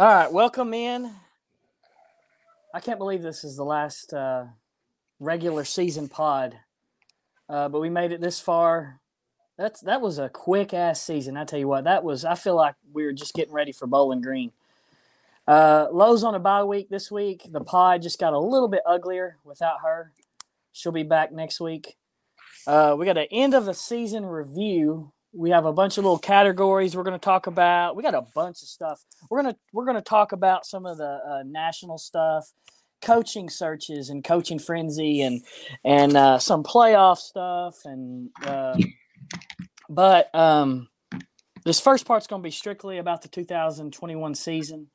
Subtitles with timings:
[0.00, 1.10] All right, welcome in.
[2.72, 4.44] I can't believe this is the last uh,
[5.18, 6.56] regular season pod,
[7.48, 9.00] uh, but we made it this far.
[9.56, 11.36] That's that was a quick ass season.
[11.36, 12.24] I tell you what, that was.
[12.24, 14.52] I feel like we were just getting ready for Bowling Green.
[15.48, 17.48] Uh, Lowe's on a bye week this week.
[17.50, 20.12] The pod just got a little bit uglier without her.
[20.70, 21.96] She'll be back next week.
[22.68, 25.10] Uh, we got an end of the season review.
[25.32, 27.96] We have a bunch of little categories we're going to talk about.
[27.96, 29.04] We got a bunch of stuff.
[29.30, 32.50] We're gonna we're gonna talk about some of the uh, national stuff,
[33.02, 35.44] coaching searches and coaching frenzy, and
[35.84, 37.76] and uh, some playoff stuff.
[37.84, 38.78] And uh,
[39.88, 40.88] but um,
[41.64, 44.88] this first part's going to be strictly about the 2021 season.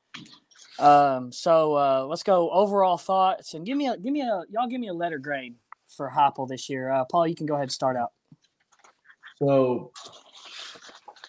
[0.79, 4.67] Um, so uh, let's go overall thoughts and give me a give me a y'all
[4.67, 5.55] give me a letter grade
[5.95, 6.91] for Heupel this year.
[6.91, 8.11] Uh, Paul, you can go ahead and start out.
[9.37, 9.91] So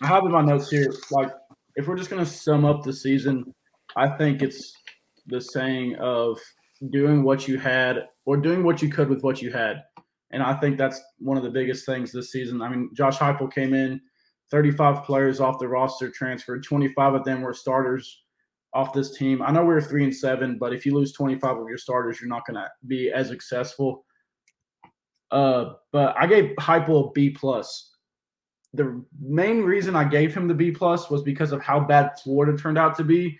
[0.02, 1.30] I have in my notes here, like
[1.76, 3.54] if we're just gonna sum up the season,
[3.96, 4.74] I think it's
[5.26, 6.38] the saying of
[6.90, 9.82] doing what you had or doing what you could with what you had.
[10.30, 12.60] And I think that's one of the biggest things this season.
[12.60, 14.00] I mean, Josh Heupel came in,
[14.50, 18.24] 35 players off the roster transferred, 25 of them were starters
[18.72, 19.40] off this team.
[19.42, 22.28] I know we're three and seven, but if you lose 25 of your starters, you're
[22.28, 24.04] not going to be as successful.
[25.30, 27.93] Uh, but I gave Heupel a B plus.
[28.74, 32.58] The main reason I gave him the B plus was because of how bad Florida
[32.58, 33.38] turned out to be,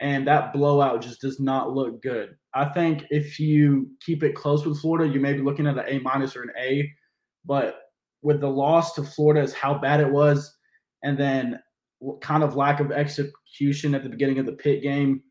[0.00, 2.36] and that blowout just does not look good.
[2.54, 5.84] I think if you keep it close with Florida, you may be looking at an
[5.86, 6.90] A minus or an A,
[7.44, 7.76] but
[8.22, 10.56] with the loss to Florida is how bad it was,
[11.02, 11.60] and then
[12.22, 15.22] kind of lack of execution at the beginning of the Pitt game.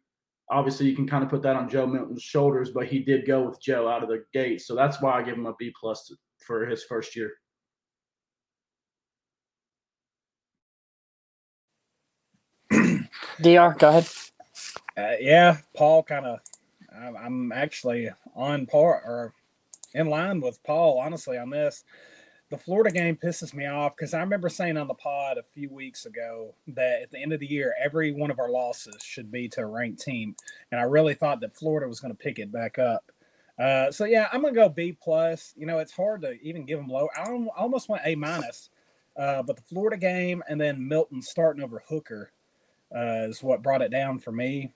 [0.52, 3.48] Obviously, you can kind of put that on Joe Milton's shoulders, but he did go
[3.48, 6.12] with Joe out of the gate, so that's why I give him a B plus
[6.46, 7.32] for his first year.
[13.42, 13.78] Dr.
[13.78, 14.08] Go ahead.
[14.98, 16.40] Uh, yeah, Paul kind of.
[16.92, 19.34] I'm, actually on par or
[19.94, 21.84] in line with Paul, honestly, on this
[22.50, 25.70] the Florida game pisses me off because I remember saying on the pod a few
[25.70, 29.32] weeks ago that at the end of the year, every one of our losses should
[29.32, 30.36] be to a ranked team,
[30.72, 33.12] and I really thought that Florida was going to pick it back up.
[33.60, 35.54] Uh, so yeah, I'm gonna go B plus.
[35.58, 37.10] You know, it's hard to even give them low.
[37.16, 38.70] I almost went A minus,
[39.18, 42.32] uh, but the Florida game and then Milton starting over Hooker
[42.96, 44.72] uh, is what brought it down for me.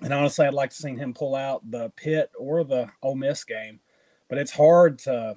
[0.00, 3.44] And honestly, I'd like to see him pull out the Pitt or the Ole Miss
[3.44, 3.80] game,
[4.28, 5.36] but it's hard to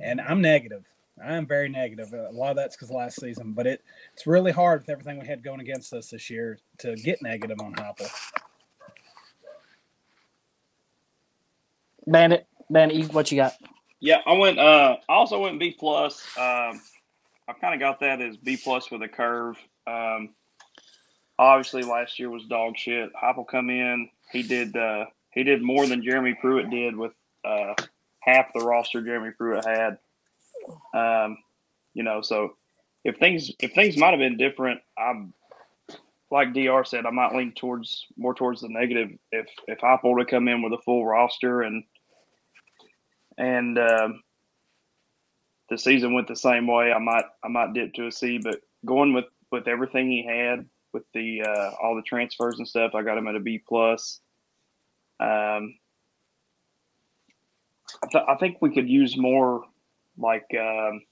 [0.00, 0.86] and I'm negative.
[1.22, 2.12] I am very negative.
[2.12, 3.82] A lot of that's because last season, but it
[4.14, 7.58] it's really hard with everything we had going against us this year to get negative
[7.60, 8.08] on Heupel.
[12.06, 13.54] Bandit, Bandit, what you got?
[14.00, 14.58] Yeah, I went.
[14.58, 16.22] Uh, I also went B plus.
[16.38, 16.80] Um,
[17.48, 19.56] I kind of got that as B plus with a curve.
[19.86, 20.30] Um,
[21.38, 23.10] obviously, last year was dog shit.
[23.14, 24.08] Heupel come in.
[24.32, 24.76] He did.
[24.76, 27.12] Uh, he did more than Jeremy Pruitt did with
[27.44, 27.74] uh,
[28.20, 29.98] half the roster Jeremy Pruitt had.
[30.94, 31.38] Um,
[31.94, 32.54] you know, so
[33.04, 35.32] if things if things might have been different, I'm
[36.30, 36.84] like Dr.
[36.84, 39.10] said, I might lean towards more towards the negative.
[39.32, 41.84] If if Heupel to come in with a full roster and
[43.38, 44.22] and um,
[45.70, 48.38] the season went the same way, I might I might dip to a C.
[48.38, 52.94] But going with with everything he had with the uh, all the transfers and stuff,
[52.94, 54.20] I got him at a B plus.
[55.20, 55.74] Um,
[58.02, 59.64] I, th- I think we could use more
[60.16, 61.02] like um,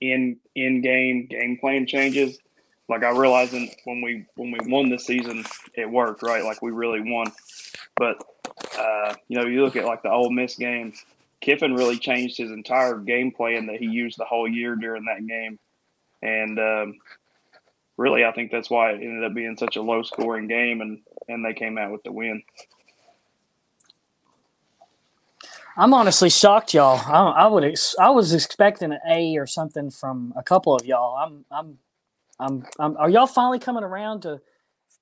[0.00, 2.38] in in game game plan changes.
[2.88, 3.52] Like I realized
[3.84, 5.44] when we when we won this season,
[5.74, 6.44] it worked right.
[6.44, 7.32] Like we really won.
[7.96, 8.22] But
[8.78, 10.92] uh, you know, you look at like the Ole Miss game.
[11.40, 15.26] Kiffin really changed his entire game plan that he used the whole year during that
[15.26, 15.58] game,
[16.22, 16.98] and um,
[17.96, 21.00] really, I think that's why it ended up being such a low scoring game, and
[21.28, 22.42] and they came out with the win.
[25.76, 27.00] I'm honestly shocked, y'all.
[27.06, 30.84] I, I would ex- I was expecting an A or something from a couple of
[30.84, 31.16] y'all.
[31.16, 31.78] I'm I'm
[32.38, 34.40] I'm, I'm are y'all finally coming around to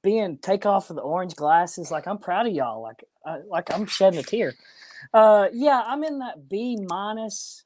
[0.02, 1.90] being take off of the orange glasses?
[1.90, 2.82] Like I'm proud of y'all.
[2.82, 4.54] Like I, like I'm shedding a tear.
[5.12, 7.64] Uh, yeah, I'm in that B minus.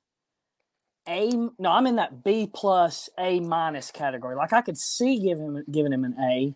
[1.08, 4.36] A no, I'm in that B plus A minus category.
[4.36, 6.54] Like I could see giving him giving him an A.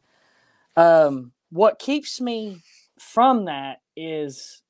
[0.81, 2.62] Um, what keeps me
[2.99, 4.62] from that is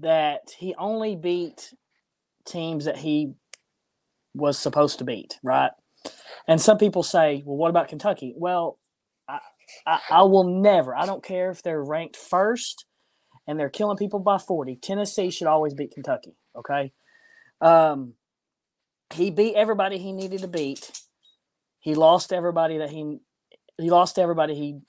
[0.00, 1.72] that he only beat
[2.44, 3.34] teams that he
[4.34, 5.70] was supposed to beat, right?
[6.46, 8.34] And some people say, well, what about Kentucky?
[8.36, 8.78] Well,
[9.28, 9.40] I,
[9.86, 12.86] I, I, will never, I don't care if they're ranked first
[13.46, 14.76] and they're killing people by 40.
[14.76, 16.92] Tennessee should always beat Kentucky, okay?
[17.60, 18.14] Um,
[19.14, 20.90] he beat everybody he needed to beat.
[21.80, 23.18] He lost everybody that he
[23.78, 24.80] he lost everybody he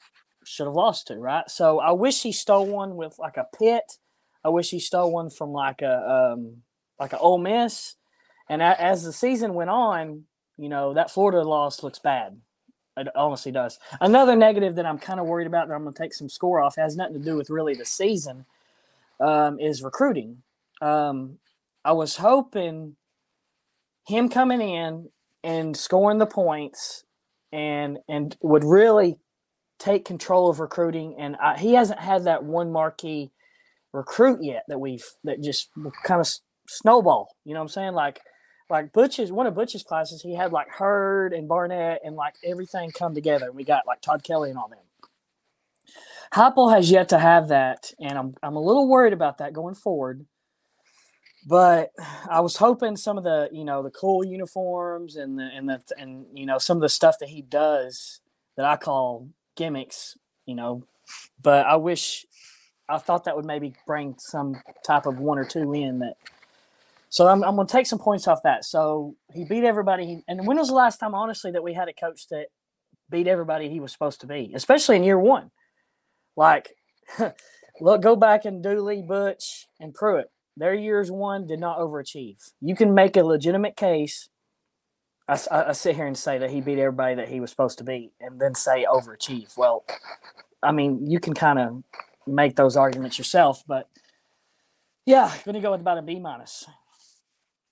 [0.46, 1.50] should have lost to, right?
[1.50, 3.98] So I wish he stole one with like a Pitt.
[4.44, 6.64] I wish he stole one from like a um,
[7.00, 7.96] like a Ole Miss.
[8.50, 10.24] And a, as the season went on,
[10.58, 12.40] you know that Florida loss looks bad.
[12.96, 13.78] It honestly does.
[14.02, 16.60] Another negative that I'm kind of worried about that I'm going to take some score
[16.60, 18.46] off has nothing to do with really the season.
[19.20, 20.44] Um, is recruiting.
[20.80, 21.40] Um,
[21.84, 22.96] I was hoping
[24.08, 25.10] him coming in
[25.44, 27.04] and scoring the points
[27.52, 29.20] and and would really
[29.80, 31.16] take control of recruiting.
[31.20, 33.32] And I, he hasn't had that one marquee
[33.94, 35.70] recruit yet that we've that just
[36.04, 36.28] kind of
[36.68, 37.36] snowball.
[37.46, 37.94] You know what I'm saying?
[37.94, 38.22] Like
[38.70, 42.92] like Butch's one of Butch's classes, he had like Hurd and Barnett and like everything
[42.92, 43.52] come together.
[43.52, 44.80] We got like Todd Kelly and all them.
[46.34, 49.76] Heupel has yet to have that, and I'm I'm a little worried about that going
[49.76, 50.26] forward.
[51.48, 51.92] But
[52.30, 55.82] I was hoping some of the you know the cool uniforms and the and the
[55.98, 58.20] and you know some of the stuff that he does
[58.58, 60.84] that I call gimmicks, you know.
[61.42, 62.26] But I wish
[62.90, 66.16] I thought that would maybe bring some type of one or two in that.
[67.10, 68.66] So I'm, I'm going to take some points off that.
[68.66, 70.24] So he beat everybody.
[70.28, 72.48] And when was the last time, honestly, that we had a coach that
[73.10, 75.52] beat everybody he was supposed to be, especially in year one?
[76.36, 76.76] Like,
[77.82, 80.30] look, go back and Dooley, Butch, and Pruitt.
[80.58, 82.52] Their years one did not overachieve.
[82.62, 84.30] You can make a legitimate case.
[85.28, 87.78] I, I, I sit here and say that he beat everybody that he was supposed
[87.78, 89.56] to beat, and then say overachieve.
[89.56, 89.86] Well,
[90.64, 91.84] I mean, you can kind of
[92.26, 93.88] make those arguments yourself, but
[95.06, 96.66] yeah, going to go with about a B minus.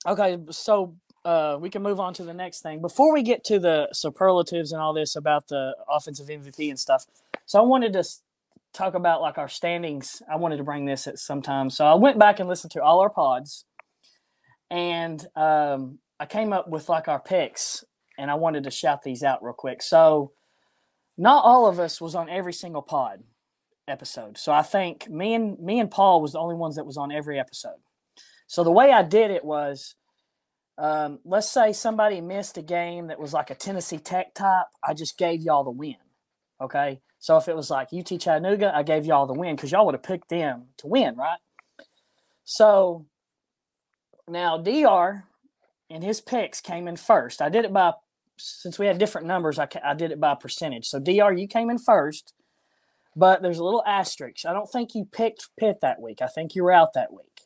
[0.07, 0.95] Okay, so
[1.25, 2.81] uh, we can move on to the next thing.
[2.81, 7.07] Before we get to the superlatives and all this about the offensive MVP and stuff,
[7.47, 8.03] so I wanted to
[8.75, 10.21] talk about like our standings.
[10.31, 12.83] I wanted to bring this at some time, so I went back and listened to
[12.83, 13.65] all our pods,
[14.69, 17.83] and um, I came up with like our picks,
[18.17, 19.81] and I wanted to shout these out real quick.
[19.81, 20.31] So,
[21.17, 23.23] not all of us was on every single pod
[23.87, 26.97] episode, so I think me and me and Paul was the only ones that was
[26.97, 27.79] on every episode.
[28.47, 29.95] So the way I did it was,
[30.77, 34.67] um, let's say somebody missed a game that was like a Tennessee Tech type.
[34.83, 35.95] I just gave y'all the win.
[36.61, 37.01] Okay.
[37.25, 39.95] So if it was like UT Chattanooga, I gave y'all the win because y'all would
[39.95, 41.39] have picked them to win, right?
[42.43, 43.07] So
[44.27, 45.23] now DR
[45.89, 47.41] and his picks came in first.
[47.41, 47.93] I did it by,
[48.37, 50.85] since we had different numbers, I, I did it by percentage.
[50.85, 52.35] So DR, you came in first,
[53.15, 54.45] but there's a little asterisk.
[54.45, 56.21] I don't think you picked Pitt that week.
[56.21, 57.41] I think you were out that week.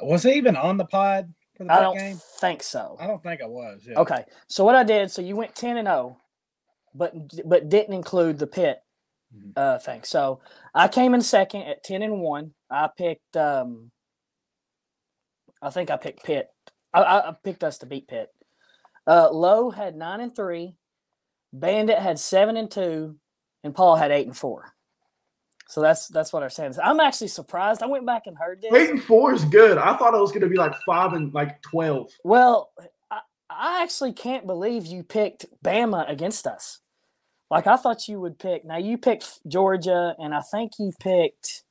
[0.00, 2.20] Was he even on the pod for the I don't game?
[2.38, 2.96] think so.
[3.00, 3.80] I don't think I was.
[3.84, 3.98] Yeah.
[3.98, 4.22] Okay.
[4.46, 6.16] So what I did, so you went 10 and 0,
[6.96, 7.12] but
[7.44, 8.78] but didn't include the Pitt
[9.34, 9.52] Mhm.
[9.56, 10.02] uh thing.
[10.04, 10.40] So
[10.74, 12.54] I came in second at 10 and 1.
[12.70, 13.90] I picked um
[15.60, 16.48] I think I picked Pitt.
[16.94, 18.30] I, I picked us to beat Pitt.
[19.06, 20.76] Uh Lowe had 9 and 3,
[21.52, 23.16] Bandit had 7 and 2,
[23.64, 24.72] and Paul had 8 and 4.
[25.68, 26.78] So that's that's what our standings.
[26.78, 27.82] I'm actually surprised.
[27.82, 28.72] I went back and heard this.
[28.72, 29.78] Eight and four is good.
[29.78, 32.08] I thought it was going to be like five and like twelve.
[32.22, 32.70] Well,
[33.10, 33.18] I,
[33.50, 36.78] I actually can't believe you picked Bama against us.
[37.50, 38.64] Like I thought you would pick.
[38.64, 41.62] Now you picked Georgia, and I think you picked.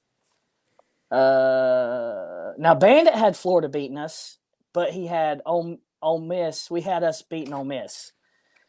[1.11, 4.37] Uh, now Bandit had Florida beating us,
[4.73, 6.69] but he had Ole, Ole Miss.
[6.71, 8.11] We had us beating Ole Miss.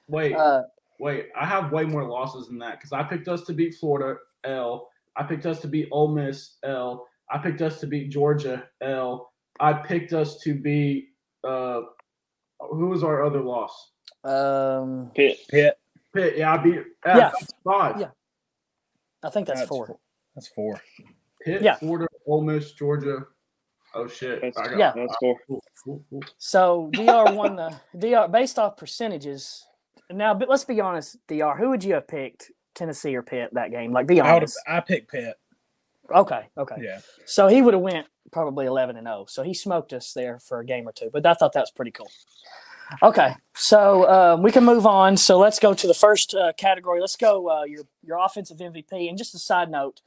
[0.08, 0.62] Wait, Uh,
[1.00, 1.28] wait.
[1.36, 4.18] I have way more losses than that because I picked us to beat Florida.
[4.44, 4.88] L.
[5.16, 6.56] I picked us to beat Ole Miss.
[6.62, 7.06] L.
[7.30, 8.68] I picked us to beat Georgia.
[8.80, 9.32] L.
[9.58, 11.08] I picked us to beat.
[11.42, 11.82] Uh,
[12.60, 13.92] who was our other loss?
[14.24, 15.38] um, Pitt.
[15.48, 15.78] Pitt.
[16.16, 16.36] Pitt.
[16.38, 16.82] Yeah, I beat.
[17.04, 17.16] Yeah.
[17.16, 17.30] Yeah,
[17.64, 18.00] five.
[18.00, 18.08] Yeah.
[19.22, 19.86] I think that's, That's four.
[19.86, 19.98] four.
[20.34, 20.80] That's four.
[21.42, 21.76] Pitt, Yeah.
[21.76, 23.26] Florida, Ole Miss, Georgia.
[23.94, 24.42] Oh shit!
[24.42, 24.92] That's, I got- Yeah.
[24.94, 25.36] that's four.
[25.46, 26.22] Cool, cool, cool.
[26.38, 27.34] So Dr.
[27.34, 28.30] won the Dr.
[28.30, 29.64] based off percentages.
[30.10, 31.56] Now, but let's be honest, Dr.
[31.58, 33.92] Who would you have picked, Tennessee or Pitt that game?
[33.92, 34.36] Like, be I would.
[34.38, 34.58] honest.
[34.68, 35.34] I picked Pitt.
[36.14, 36.76] Okay, okay.
[36.80, 37.00] Yeah.
[37.24, 39.24] So he would have went probably 11 and 0.
[39.28, 41.10] So he smoked us there for a game or two.
[41.12, 42.10] But I thought that was pretty cool.
[43.02, 45.16] Okay, so uh, we can move on.
[45.16, 47.00] So let's go to the first uh, category.
[47.00, 49.08] Let's go uh, your your offensive MVP.
[49.08, 50.00] And just a side note,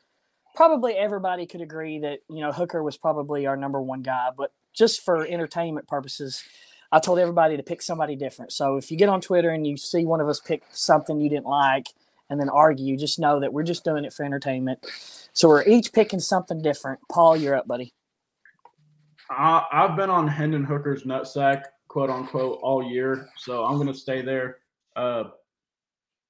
[0.55, 4.29] probably everybody could agree that you know Hooker was probably our number one guy.
[4.35, 6.43] But just for entertainment purposes,
[6.91, 8.51] I told everybody to pick somebody different.
[8.51, 11.29] So if you get on Twitter and you see one of us pick something you
[11.29, 11.87] didn't like
[12.29, 14.85] and then argue, just know that we're just doing it for entertainment.
[15.33, 16.99] So we're each picking something different.
[17.11, 17.93] Paul, you're up, buddy.
[19.29, 24.21] I, I've been on Hendon Hooker's nutsack, quote unquote, all year, so I'm gonna stay
[24.21, 24.59] there.
[24.95, 25.25] Uh,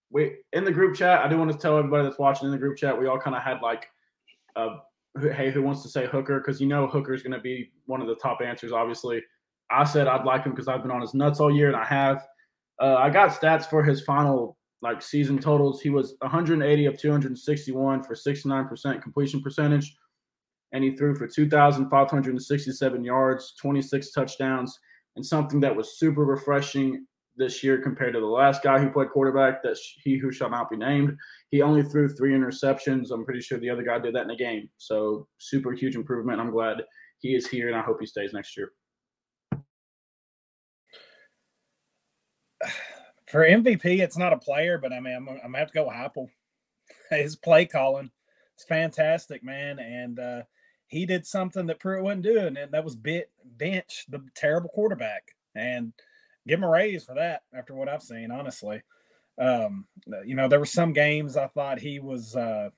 [0.09, 1.23] we in the group chat.
[1.23, 2.99] I do want to tell everybody that's watching in the group chat.
[2.99, 3.87] We all kind of had like,
[4.55, 4.77] uh,
[5.19, 6.39] hey, who wants to say Hooker?
[6.39, 8.71] Because you know Hooker's gonna be one of the top answers.
[8.71, 9.21] Obviously,
[9.69, 11.85] I said I'd like him because I've been on his nuts all year, and I
[11.85, 12.25] have.
[12.81, 18.03] Uh, I got stats for his final like season totals, he was 180 of 261
[18.03, 19.95] for 69% completion percentage,
[20.71, 24.79] and he threw for 2,567 yards, 26 touchdowns,
[25.19, 29.09] and something that was super refreshing this year compared to the last guy who played
[29.09, 31.17] quarterback, that he who shall not be named.
[31.51, 33.11] He only threw three interceptions.
[33.11, 34.69] I'm pretty sure the other guy did that in a game.
[34.77, 36.39] So super huge improvement.
[36.39, 36.77] I'm glad
[37.19, 38.71] he is here, and I hope he stays next year.
[43.29, 45.89] For MVP, it's not a player, but I mean, I'm, I'm gonna have to go
[45.89, 46.29] Heupel.
[47.09, 48.09] His play calling,
[48.55, 50.43] it's fantastic, man, and uh,
[50.89, 55.35] he did something that Pruitt wasn't doing, and that was bit bench the terrible quarterback,
[55.55, 55.93] and
[56.47, 58.81] give him a raise for that after what I've seen, honestly.
[59.37, 59.85] Um,
[60.25, 62.71] you know, there were some games I thought he was uh,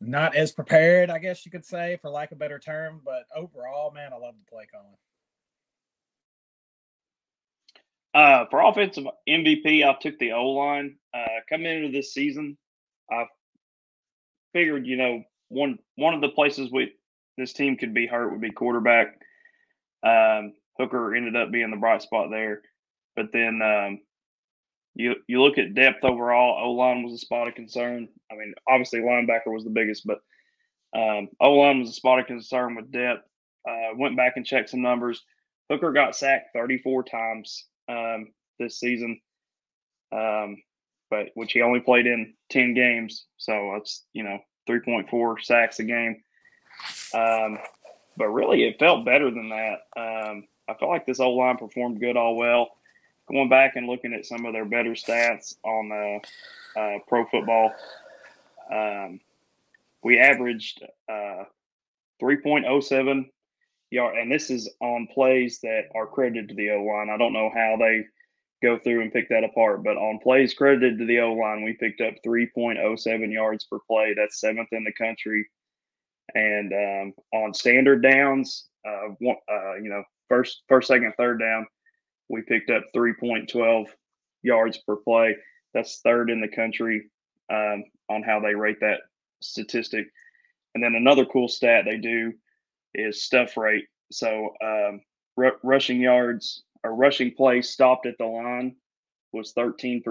[0.00, 3.02] not as prepared, I guess you could say, for lack of a better term.
[3.04, 4.96] But overall, man, I love the play calling.
[8.14, 10.96] Uh, for offensive MVP, I took the O line.
[11.14, 12.56] Uh, coming into this season,
[13.10, 13.26] I
[14.52, 15.22] figured, you know,
[15.52, 16.92] one one of the places we
[17.38, 19.18] this team could be hurt would be quarterback.
[20.02, 22.62] Um, Hooker ended up being the bright spot there,
[23.14, 24.00] but then um,
[24.94, 26.64] you you look at depth overall.
[26.64, 28.08] O line was a spot of concern.
[28.30, 30.20] I mean, obviously linebacker was the biggest, but
[30.94, 33.26] um, O line was a spot of concern with depth.
[33.68, 35.22] Uh, went back and checked some numbers.
[35.70, 39.20] Hooker got sacked 34 times um, this season,
[40.10, 40.56] um,
[41.10, 44.38] but which he only played in 10 games, so that's you know
[44.68, 46.22] 3.4 sacks a game.
[47.14, 47.58] Um,
[48.16, 49.78] but really, it felt better than that.
[49.96, 52.68] Um, I felt like this old line performed good all well
[53.28, 55.90] going back and looking at some of their better stats on
[56.76, 57.72] uh, uh, pro football,
[58.70, 59.20] um,
[60.02, 61.44] we averaged uh,
[62.20, 63.28] 3.07
[63.90, 67.10] yard, and this is on plays that are credited to the O line.
[67.10, 68.04] I don't know how they
[68.62, 71.74] go through and pick that apart, but on plays credited to the O line, we
[71.74, 74.14] picked up 3.07 yards per play.
[74.16, 75.46] That's seventh in the country.
[76.34, 81.66] And um, on standard downs, uh, one, uh, you know, first, first, second, third down,
[82.28, 83.86] we picked up 3.12
[84.42, 85.36] yards per play.
[85.74, 87.10] That's third in the country
[87.52, 89.00] um, on how they rate that
[89.42, 90.06] statistic.
[90.74, 92.32] And then another cool stat they do
[92.94, 93.84] is stuff rate.
[94.10, 95.00] So um,
[95.36, 98.76] r- rushing yards or rushing play stopped at the line
[99.32, 100.02] was 13%.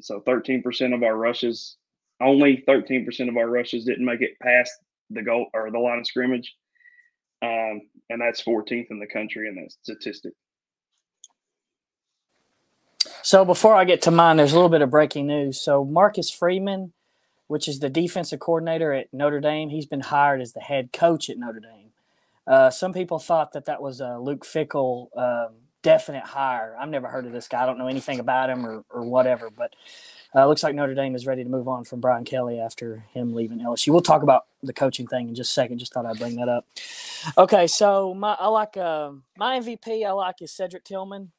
[0.00, 1.76] So 13% of our rushes,
[2.20, 4.72] only 13% of our rushes didn't make it past
[5.10, 6.54] the goal or the line of scrimmage.
[7.42, 10.32] Um, and that's 14th in the country in that statistic.
[13.22, 15.60] So before I get to mine, there's a little bit of breaking news.
[15.60, 16.92] So Marcus Freeman,
[17.46, 21.30] which is the defensive coordinator at Notre Dame, he's been hired as the head coach
[21.30, 21.90] at Notre Dame.
[22.46, 25.54] Uh, some people thought that that was a Luke Fickell um,
[25.84, 26.74] definite hire.
[26.80, 27.62] I've never heard of this guy.
[27.62, 29.74] I don't know anything about him or, or whatever, but
[30.34, 33.34] uh, looks like Notre Dame is ready to move on from Brian Kelly after him
[33.34, 33.90] leaving LSU.
[33.90, 35.78] We'll talk about the coaching thing in just a second.
[35.78, 36.66] Just thought I'd bring that up.
[37.38, 40.04] Okay, so my I like uh, my MVP.
[40.04, 41.30] I like is Cedric Tillman.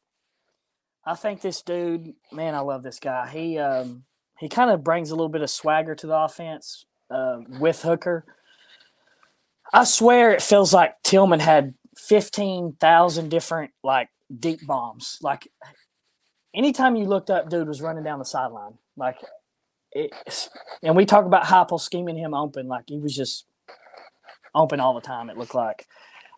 [1.04, 3.28] I think this dude, man, I love this guy.
[3.28, 4.06] He um,
[4.40, 8.26] he kind of brings a little bit of swagger to the offense uh, with Hooker.
[9.74, 15.18] I swear it feels like Tillman had fifteen thousand different like deep bombs.
[15.22, 15.48] Like
[16.54, 18.78] anytime you looked up, dude was running down the sideline.
[18.98, 19.18] Like
[19.92, 20.12] it,
[20.84, 23.46] and we talk about Heupel scheming him open, like he was just
[24.54, 25.30] open all the time.
[25.30, 25.88] It looked like.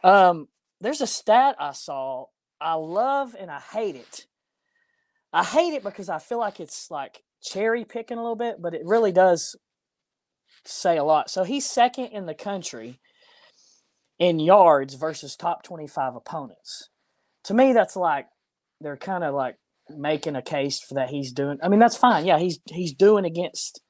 [0.04, 0.48] Um,
[0.82, 2.26] there's a stat I saw.
[2.60, 4.26] I love and I hate it.
[5.34, 8.74] I hate it because I feel like it's like cherry picking a little bit, but
[8.74, 9.56] it really does
[10.66, 11.30] say a lot.
[11.30, 13.00] So he's second in the country
[14.20, 16.90] in yards versus top 25 opponents.
[17.48, 18.28] To me, that's like
[18.80, 19.56] they're kind of like
[19.90, 21.58] making a case for that he's doing.
[21.64, 22.26] I mean, that's fine.
[22.26, 23.82] Yeah, he's he's doing against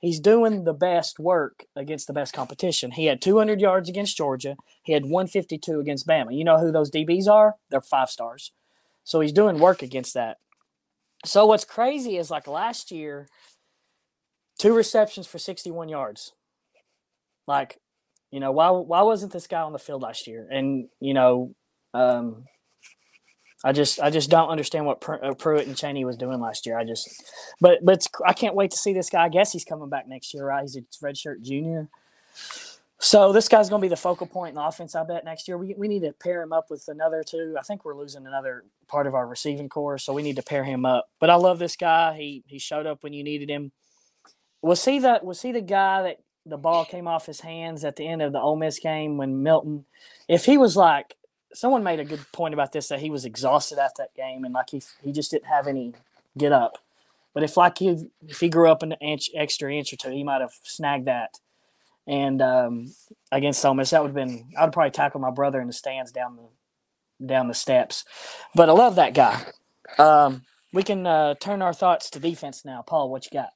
[0.00, 2.92] he's doing the best work against the best competition.
[2.92, 4.56] He had 200 yards against Georgia.
[4.82, 6.36] He had 152 against Bama.
[6.36, 7.56] You know who those DBs are?
[7.70, 8.52] They're five stars.
[9.04, 10.38] So he's doing work against that.
[11.24, 13.28] So what's crazy is like last year,
[14.58, 16.32] two receptions for 61 yards.
[17.46, 17.78] Like,
[18.30, 20.46] you know, why why wasn't this guy on the field last year?
[20.50, 21.54] And you know,
[21.92, 22.44] um,
[23.62, 26.78] I just I just don't understand what uh, Pruitt and Chaney was doing last year.
[26.78, 27.22] I just,
[27.60, 29.24] but but I can't wait to see this guy.
[29.24, 30.62] I guess he's coming back next year, right?
[30.62, 31.88] He's a redshirt junior.
[33.02, 34.94] So this guy's going to be the focal point in the offense.
[34.94, 37.56] I bet next year we, we need to pair him up with another two.
[37.58, 40.64] I think we're losing another part of our receiving core, so we need to pair
[40.64, 41.08] him up.
[41.18, 42.16] But I love this guy.
[42.16, 43.72] He he showed up when you needed him.
[44.62, 45.24] Was he that?
[45.24, 48.32] Was he the guy that the ball came off his hands at the end of
[48.32, 49.84] the Ole Miss game when Milton?
[50.28, 51.16] If he was like,
[51.52, 54.54] someone made a good point about this that he was exhausted at that game and
[54.54, 55.94] like he he just didn't have any
[56.36, 56.78] get up.
[57.34, 60.24] But if like he if he grew up an inch extra inch or two, he
[60.24, 61.38] might have snagged that.
[62.06, 62.92] And um,
[63.30, 65.72] against Ole Miss, that would have been I would probably tackle my brother in the
[65.72, 68.04] stands down the down the steps.
[68.54, 69.44] But I love that guy.
[69.98, 70.42] Um,
[70.72, 72.82] we can uh, turn our thoughts to defense now.
[72.82, 73.50] Paul, what you got?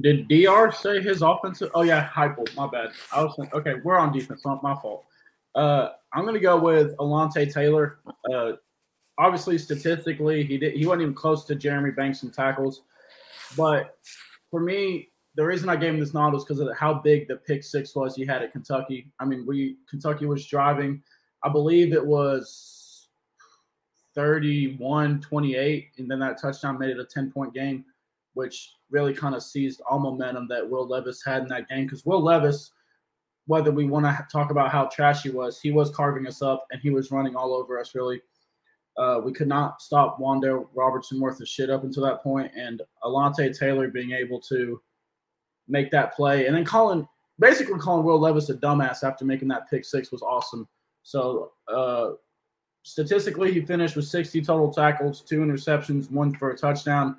[0.00, 1.70] Did Dr say his offensive?
[1.74, 2.54] Oh yeah, Heupel.
[2.54, 2.90] My bad.
[3.12, 3.74] I was thinking, okay.
[3.82, 4.44] We're on defense.
[4.44, 5.04] Not my fault.
[5.54, 8.00] Uh, I'm gonna go with Alontae Taylor.
[8.32, 8.52] Uh,
[9.18, 10.74] obviously, statistically, he did.
[10.74, 12.82] He wasn't even close to Jeremy Banks in tackles.
[13.56, 13.98] But
[14.50, 17.36] for me, the reason I gave him this nod was because of how big the
[17.36, 19.10] pick six was he had at Kentucky.
[19.20, 21.02] I mean, we Kentucky was driving.
[21.42, 23.08] I believe it was
[24.14, 27.84] 31 28, and then that touchdown made it a 10 point game,
[28.34, 31.84] which really kind of seized all momentum that Will Levis had in that game.
[31.84, 32.72] Because Will Levis,
[33.50, 36.64] whether we want to talk about how trash he was, he was carving us up
[36.70, 38.22] and he was running all over us, really.
[38.96, 42.80] Uh, we could not stop Wan'Dale Robertson worth of shit up until that point, and
[43.02, 44.80] Alontae Taylor being able to
[45.66, 47.04] make that play, and then calling
[47.40, 50.68] basically calling Will Levis a dumbass after making that pick six was awesome.
[51.02, 52.10] So uh,
[52.82, 57.16] statistically, he finished with 60 total tackles, two interceptions, one for a touchdown.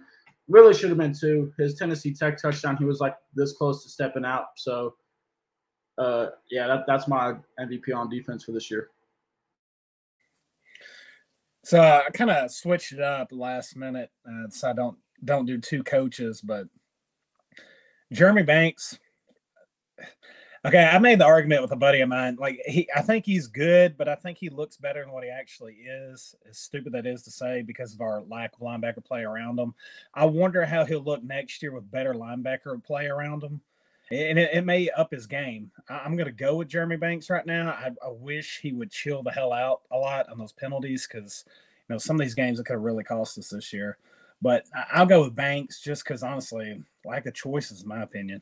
[0.48, 1.52] Really should have been two.
[1.58, 4.46] His Tennessee Tech touchdown, he was like this close to stepping out.
[4.56, 4.96] So,
[5.98, 8.89] uh, yeah, that, that's my MVP on defense for this year.
[11.63, 15.60] So I kind of switched it up last minute, uh, so I don't don't do
[15.60, 16.65] two coaches, but
[18.12, 18.98] Jeremy Banks.
[20.63, 22.38] Okay, I made the argument with a buddy of mine.
[22.39, 25.29] Like he, I think he's good, but I think he looks better than what he
[25.29, 26.36] actually is.
[26.48, 29.74] As stupid that is to say, because of our lack of linebacker play around him.
[30.13, 33.62] I wonder how he'll look next year with better linebacker play around him,
[34.12, 35.72] and it, it may up his game.
[35.89, 37.70] I, am going to go with Jeremy Banks right now.
[37.70, 41.46] I, I, wish he would chill the hell out a lot on those penalties because
[41.48, 43.98] you know some of these games that could have really cost us this year.
[44.41, 48.41] But I'll go with Banks just because honestly, lack of choices, in my opinion.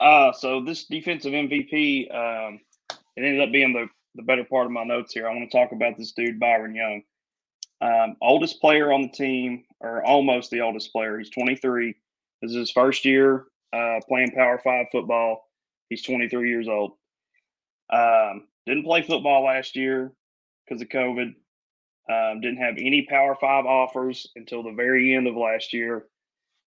[0.00, 2.60] Uh, so this defensive MVP, um,
[3.16, 5.28] it ended up being the, the better part of my notes here.
[5.28, 7.02] I want to talk about this dude, Byron Young.
[7.80, 11.18] Um, oldest player on the team, or almost the oldest player.
[11.18, 11.94] He's 23.
[12.44, 15.48] This is his first year uh, playing Power Five football.
[15.88, 16.92] He's 23 years old.
[17.90, 20.12] Um, didn't play football last year
[20.68, 21.34] because of COVID.
[22.10, 26.04] Um, didn't have any Power Five offers until the very end of last year.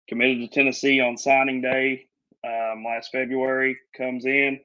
[0.10, 2.08] Committed to Tennessee on signing day
[2.44, 3.78] um, last February.
[3.96, 4.60] Comes in.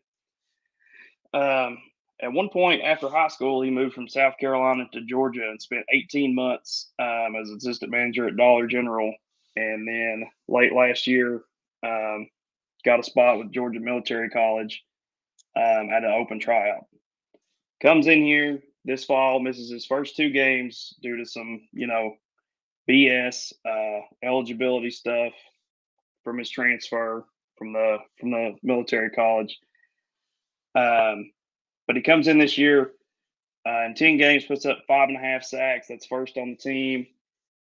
[1.35, 1.77] Um,
[2.23, 5.85] at one point after high school, he moved from South Carolina to Georgia and spent
[5.93, 9.13] 18 months um, as assistant manager at Dollar General.
[9.57, 11.43] And then late last year,
[11.85, 12.29] um,
[12.85, 14.83] got a spot with Georgia Military College
[15.57, 16.87] um, at an open tryout.
[17.83, 22.17] Comes in here, this fall misses his first two games due to some, you know,
[22.89, 25.33] BS uh, eligibility stuff
[26.25, 27.25] from his transfer
[27.57, 29.59] from the from the military college.
[30.75, 31.31] Um,
[31.87, 32.93] but he comes in this year
[33.67, 35.87] uh, in ten games, puts up five and a half sacks.
[35.89, 37.07] That's first on the team.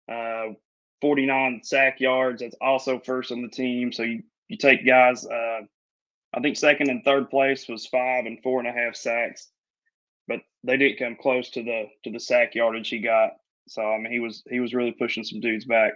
[0.10, 0.54] Uh,
[1.02, 2.42] 49 sack yards.
[2.42, 3.92] That's also first on the team.
[3.92, 5.26] So you, you take guys.
[5.26, 5.62] Uh,
[6.34, 9.50] I think second and third place was five and four and a half sacks
[10.30, 13.32] but they didn't come close to the to the sack yardage he got.
[13.68, 15.94] So I mean, he was he was really pushing some dudes back.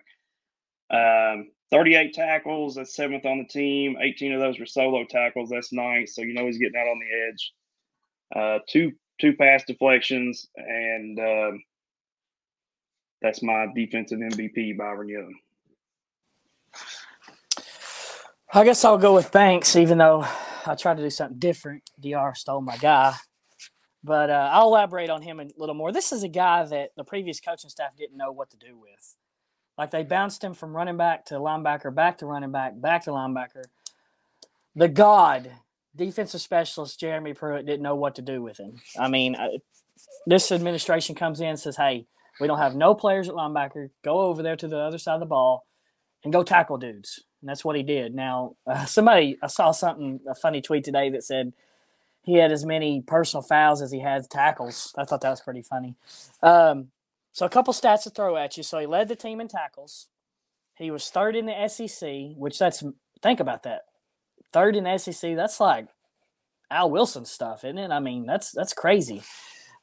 [0.92, 3.96] Um, 38 tackles, that's seventh on the team.
[4.00, 6.10] 18 of those were solo tackles, that's ninth.
[6.10, 7.54] So you know he's getting out on the edge.
[8.36, 11.64] Uh, two two pass deflections, and um,
[13.24, 15.34] that's my defensive MVP, Byron Young.
[18.54, 20.28] I guess I'll go with Banks, even though
[20.66, 21.90] I tried to do something different.
[22.00, 22.36] Dr.
[22.36, 23.16] stole my guy.
[24.04, 25.94] But uh, I'll elaborate on him a little more.
[25.94, 29.16] This is a guy that the previous coaching staff didn't know what to do with.
[29.78, 33.12] Like they bounced him from running back to linebacker, back to running back, back to
[33.12, 33.64] linebacker.
[34.76, 35.50] The God,
[35.96, 38.82] defensive specialist Jeremy Pruitt didn't know what to do with him.
[39.00, 39.48] I mean, uh,
[40.28, 42.06] this administration comes in and says, "Hey,
[42.40, 43.90] we don't have no players at linebacker.
[44.04, 45.66] Go over there to the other side of the ball
[46.24, 48.16] and go tackle dudes." And that's what he did.
[48.16, 51.54] Now, uh, somebody I saw something a funny tweet today that said
[52.24, 54.94] he had as many personal fouls as he had tackles.
[54.98, 55.96] I thought that was pretty funny.
[56.42, 56.88] Um,
[57.34, 58.64] so a couple stats to throw at you.
[58.64, 60.08] So he led the team in tackles.
[60.78, 62.84] He was third in the SEC, which that's
[63.22, 63.82] think about that.
[64.54, 65.88] Third in SEC, that's like
[66.72, 67.92] Al Wilson stuff, isn't it?
[67.92, 69.22] I mean, that's that's crazy.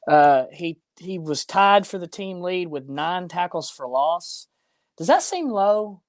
[0.07, 4.47] Uh, he he was tied for the team lead with nine tackles for loss.
[4.97, 6.01] Does that seem low?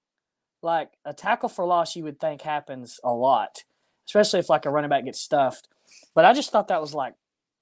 [0.62, 3.64] Like a tackle for loss, you would think happens a lot,
[4.06, 5.68] especially if like a running back gets stuffed.
[6.14, 7.14] But I just thought that was like,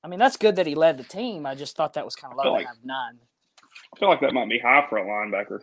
[0.04, 1.46] I mean, that's good that he led the team.
[1.46, 3.18] I just thought that was kind of low like, to have nine.
[3.94, 5.60] I feel like that might be high for a linebacker.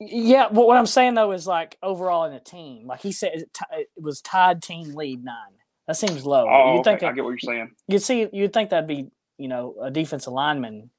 [0.00, 3.32] Yeah, but what I'm saying though is like overall in the team, like he said,
[3.34, 5.34] it, t- it was tied team lead nine.
[5.86, 6.46] That seems low.
[6.48, 6.90] Oh, you'd okay.
[6.90, 7.70] think I get what you're saying.
[7.88, 10.90] you'd see you'd think that'd be you know a defensive lineman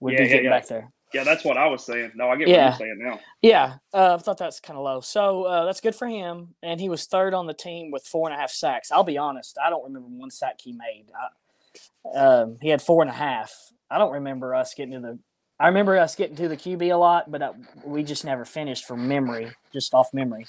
[0.00, 0.50] would Yeah, be getting yeah.
[0.50, 0.90] back there.
[1.12, 2.12] Yeah, that's what I was saying.
[2.14, 2.70] No, I get Yeah.
[2.70, 3.20] what you're saying now.
[3.42, 5.00] Yeah, uh, I thought that's kind of low.
[5.00, 6.54] So uh, that's good for him.
[6.62, 8.90] And he was third on the team with four and a half sacks.
[8.90, 11.06] I'll be honest, I don't remember one sack he made.
[11.14, 13.52] I, um, he had four and a half.
[13.90, 15.18] I don't remember us getting to the.
[15.60, 17.52] I remember us getting to the QB a lot, but uh,
[17.84, 20.46] we just never finished from memory, just off memory.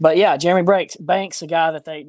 [0.00, 2.06] But yeah, Jeremy Banks, Banks, a guy that they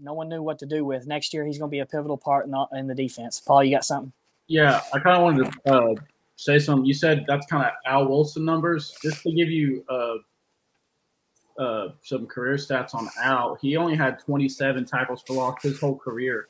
[0.00, 1.06] no one knew what to do with.
[1.06, 3.40] Next year, he's going to be a pivotal part in the, in the defense.
[3.40, 4.12] Paul, you got something?
[4.46, 5.94] Yeah, I kind of wanted to uh,
[6.36, 6.84] say something.
[6.84, 8.96] You said that's kind of Al Wilson numbers.
[9.02, 14.86] Just to give you uh, uh, some career stats on Al, he only had 27
[14.86, 16.48] tackles for loss his whole career.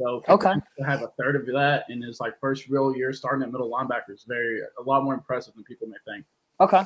[0.00, 0.52] So Okay.
[0.78, 3.70] to have a third of that in his like first real year starting at middle
[3.70, 6.24] linebacker is very a lot more impressive than people may think.
[6.60, 6.82] Okay,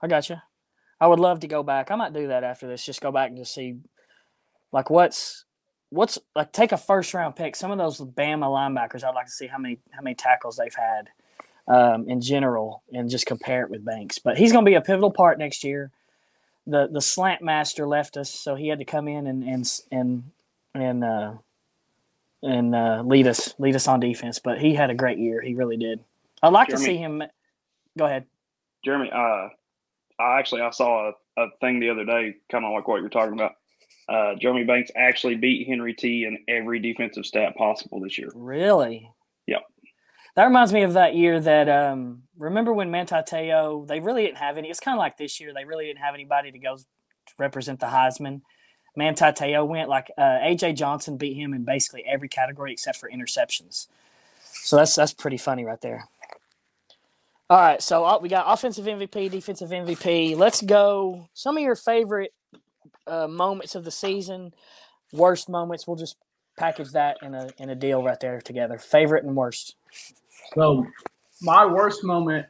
[0.00, 0.36] I got you.
[0.98, 1.90] I would love to go back.
[1.90, 2.84] I might do that after this.
[2.84, 3.76] Just go back and just see,
[4.76, 5.46] like, what's
[5.88, 7.56] what's like take a first round pick.
[7.56, 10.74] Some of those Bama linebackers, I'd like to see how many how many tackles they've
[10.74, 11.08] had
[11.66, 14.18] um, in general, and just compare it with Banks.
[14.18, 15.90] But he's going to be a pivotal part next year.
[16.66, 20.24] The the slant master left us, so he had to come in and and and
[20.74, 21.32] and uh,
[22.42, 24.38] and uh, lead us lead us on defense.
[24.38, 25.40] But he had a great year.
[25.40, 26.00] He really did.
[26.42, 27.22] I'd like to see him.
[27.96, 28.26] Go ahead.
[28.84, 29.48] Jeremy, uh,
[30.20, 33.08] I actually I saw a, a thing the other day, kind of like what you're
[33.08, 33.54] talking about.
[34.08, 38.30] Uh, Jeremy Banks actually beat Henry T in every defensive stat possible this year.
[38.34, 39.10] Really?
[39.46, 39.62] Yep.
[40.36, 44.36] That reminds me of that year that um remember when Manti Te'o they really didn't
[44.38, 46.76] have any it's kind of like this year they really didn't have anybody to go
[46.76, 46.84] to
[47.38, 48.42] represent the Heisman.
[48.94, 53.10] Manti Te'o went like uh, AJ Johnson beat him in basically every category except for
[53.10, 53.88] interceptions.
[54.52, 56.08] So that's that's pretty funny right there.
[57.48, 60.36] All right, so uh, we got offensive MVP, defensive MVP.
[60.36, 61.28] Let's go.
[61.32, 62.32] Some of your favorite
[63.06, 64.52] uh, moments of the season,
[65.12, 65.86] worst moments.
[65.86, 66.16] We'll just
[66.56, 68.78] package that in a in a deal right there together.
[68.78, 69.76] Favorite and worst.
[70.54, 70.86] So
[71.42, 72.46] my worst moment,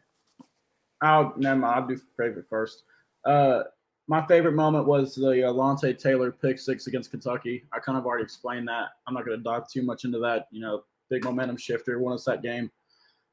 [1.02, 2.84] I'll never mind, I'll do favorite first.
[3.24, 3.64] Uh,
[4.08, 7.64] my favorite moment was the Alontae Taylor pick six against Kentucky.
[7.72, 8.90] I kind of already explained that.
[9.06, 10.46] I'm not going to dive too much into that.
[10.52, 12.70] You know, big momentum shifter, won us that game.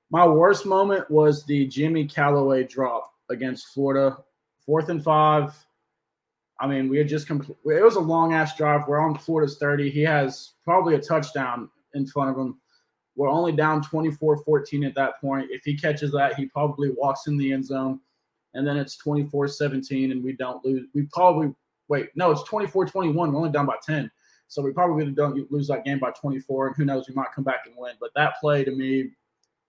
[0.10, 4.18] My worst moment was the Jimmy Calloway drop against Florida,
[4.66, 5.54] fourth and five.
[6.64, 8.88] I mean, we had just compl- it was a long ass drive.
[8.88, 9.90] We're on Florida's 30.
[9.90, 12.58] He has probably a touchdown in front of him.
[13.18, 15.50] We're only down 24-14 at that point.
[15.52, 18.00] If he catches that, he probably walks in the end zone.
[18.54, 20.88] And then it's 24-17 and we don't lose.
[20.94, 21.54] We probably
[21.90, 23.14] wait, no, it's 24-21.
[23.14, 24.10] We're only down by 10.
[24.48, 26.68] So we probably don't lose that game by 24.
[26.68, 27.96] And who knows, we might come back and win.
[28.00, 29.10] But that play to me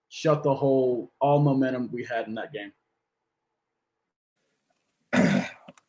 [0.07, 2.71] shut the whole all momentum we had in that game.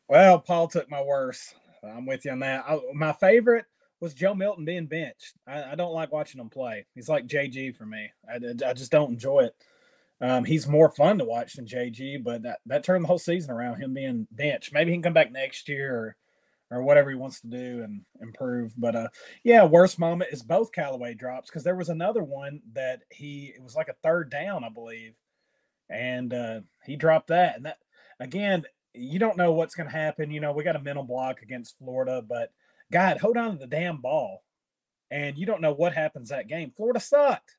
[0.09, 1.55] Well, Paul took my worst.
[1.83, 2.65] I'm with you on that.
[2.69, 3.65] I, my favorite
[4.01, 5.35] was Joe Milton being benched.
[5.47, 6.87] I, I don't like watching him play.
[6.95, 8.11] He's like JG for me.
[8.29, 9.55] I, I just don't enjoy it.
[10.21, 13.51] Um, he's more fun to watch than JG, but that, that turned the whole season
[13.51, 13.81] around.
[13.81, 14.73] Him being benched.
[14.73, 16.17] Maybe he can come back next year or
[16.71, 18.73] or whatever he wants to do and improve.
[18.77, 19.09] But uh,
[19.45, 23.63] yeah, worst moment is both Calloway drops because there was another one that he it
[23.63, 25.15] was like a third down, I believe,
[25.89, 27.57] and uh, he dropped that.
[27.57, 27.79] And that
[28.19, 28.65] again,
[28.97, 30.31] you don't know what's going to happen.
[30.31, 32.53] You know, we got a mental block against Florida, but
[32.91, 34.43] God, hold on to the damn ball.
[35.11, 36.73] And you don't know what happens that game.
[36.77, 37.57] Florida sucked.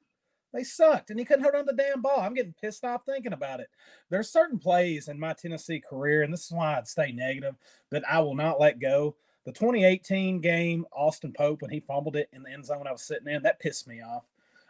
[0.54, 2.19] They sucked, and he couldn't hold on to the damn ball.
[2.19, 3.67] I'm getting pissed off thinking about it.
[4.10, 7.56] There's certain plays in my Tennessee career, and this is why I'd stay negative,
[7.91, 9.15] that I will not let go.
[9.45, 13.04] The 2018 game, Austin Pope, when he fumbled it in the end zone I was
[13.04, 14.23] sitting in, that pissed me off.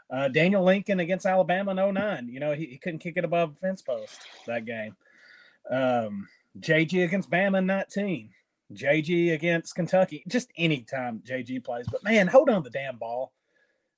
[0.10, 3.58] Uh, Daniel Lincoln against Alabama in 09, you know, he, he couldn't kick it above
[3.60, 4.96] fence post that game.
[5.70, 6.28] Um,
[6.60, 8.30] JG against Bama 19.
[8.74, 10.24] JG against Kentucky.
[10.28, 11.88] Just any time JG plays.
[11.89, 13.32] But man, hold on the damn ball.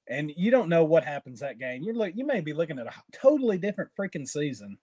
[0.07, 1.83] And you don't know what happens that game.
[1.83, 4.77] You look you may be looking at a totally different freaking season.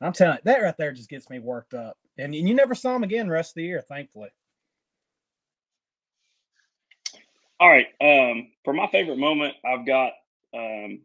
[0.00, 1.96] I'm telling you, that right there just gets me worked up.
[2.18, 4.30] And you never saw him again rest of the year, thankfully.
[7.60, 7.86] All right.
[8.00, 10.12] Um, for my favorite moment, I've got
[10.52, 11.00] um,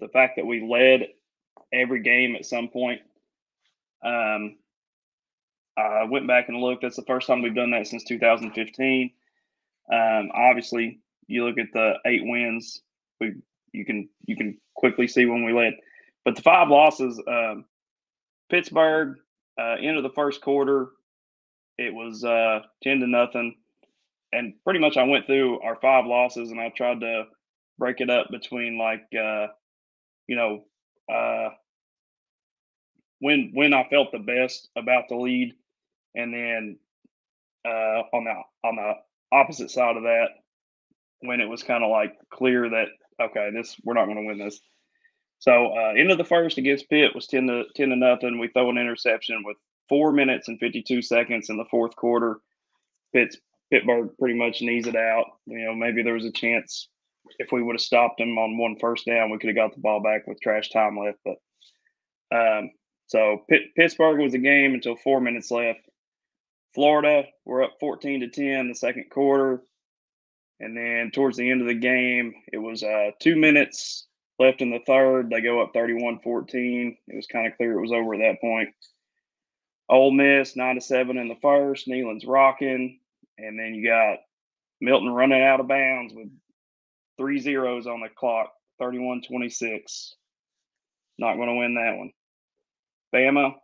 [0.00, 1.08] the fact that we led
[1.72, 3.02] every game at some point.
[4.02, 4.56] Um,
[5.76, 6.82] I went back and looked.
[6.82, 9.10] That's the first time we've done that since 2015.
[9.92, 12.82] Um, obviously, you look at the eight wins.
[13.20, 13.34] We
[13.72, 15.74] you can you can quickly see when we led,
[16.24, 17.20] but the five losses.
[17.26, 17.64] Um,
[18.50, 19.16] Pittsburgh,
[19.58, 20.90] uh, end of the first quarter,
[21.78, 23.56] it was uh, ten to nothing
[24.32, 27.24] and pretty much I went through our five losses and I tried to
[27.78, 29.48] break it up between like uh,
[30.26, 30.64] you know
[31.12, 31.50] uh,
[33.20, 35.54] when when I felt the best about the lead,
[36.14, 36.78] and then
[37.64, 38.92] uh, on the on the
[39.30, 40.28] opposite side of that,
[41.20, 42.88] when it was kind of like clear that
[43.20, 44.60] okay, this we're not going to win this.
[45.38, 48.38] So uh, end of the first against Pitt was ten to ten to nothing.
[48.38, 49.56] We throw an interception with
[49.88, 52.38] four minutes and fifty two seconds in the fourth quarter.
[53.12, 53.36] Pitt's
[53.70, 55.24] Pittsburgh pretty much knees it out.
[55.46, 56.88] You know, maybe there was a chance
[57.38, 59.80] if we would have stopped them on one first down, we could have got the
[59.80, 61.18] ball back with trash time left.
[61.24, 62.70] But um,
[63.06, 65.80] so Pitt, Pittsburgh was a game until four minutes left.
[66.74, 69.62] Florida, we're up 14 to 10 in the second quarter.
[70.60, 74.06] And then towards the end of the game, it was uh, two minutes
[74.38, 75.28] left in the third.
[75.28, 76.96] They go up 31 14.
[77.08, 78.70] It was kind of clear it was over at that point.
[79.88, 81.88] Ole Miss, 9 to 7 in the first.
[81.88, 83.00] Neyland's rocking.
[83.38, 84.18] And then you got
[84.80, 86.28] Milton running out of bounds with
[87.18, 90.14] three zeros on the clock, 31 26.
[91.18, 92.12] Not going to win that one.
[93.14, 93.54] Bama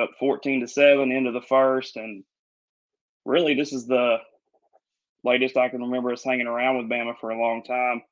[0.00, 1.96] up 14 to 7 into the first.
[1.96, 2.24] And
[3.24, 4.18] really, this is the
[5.24, 8.02] latest I can remember us hanging around with Bama for a long time.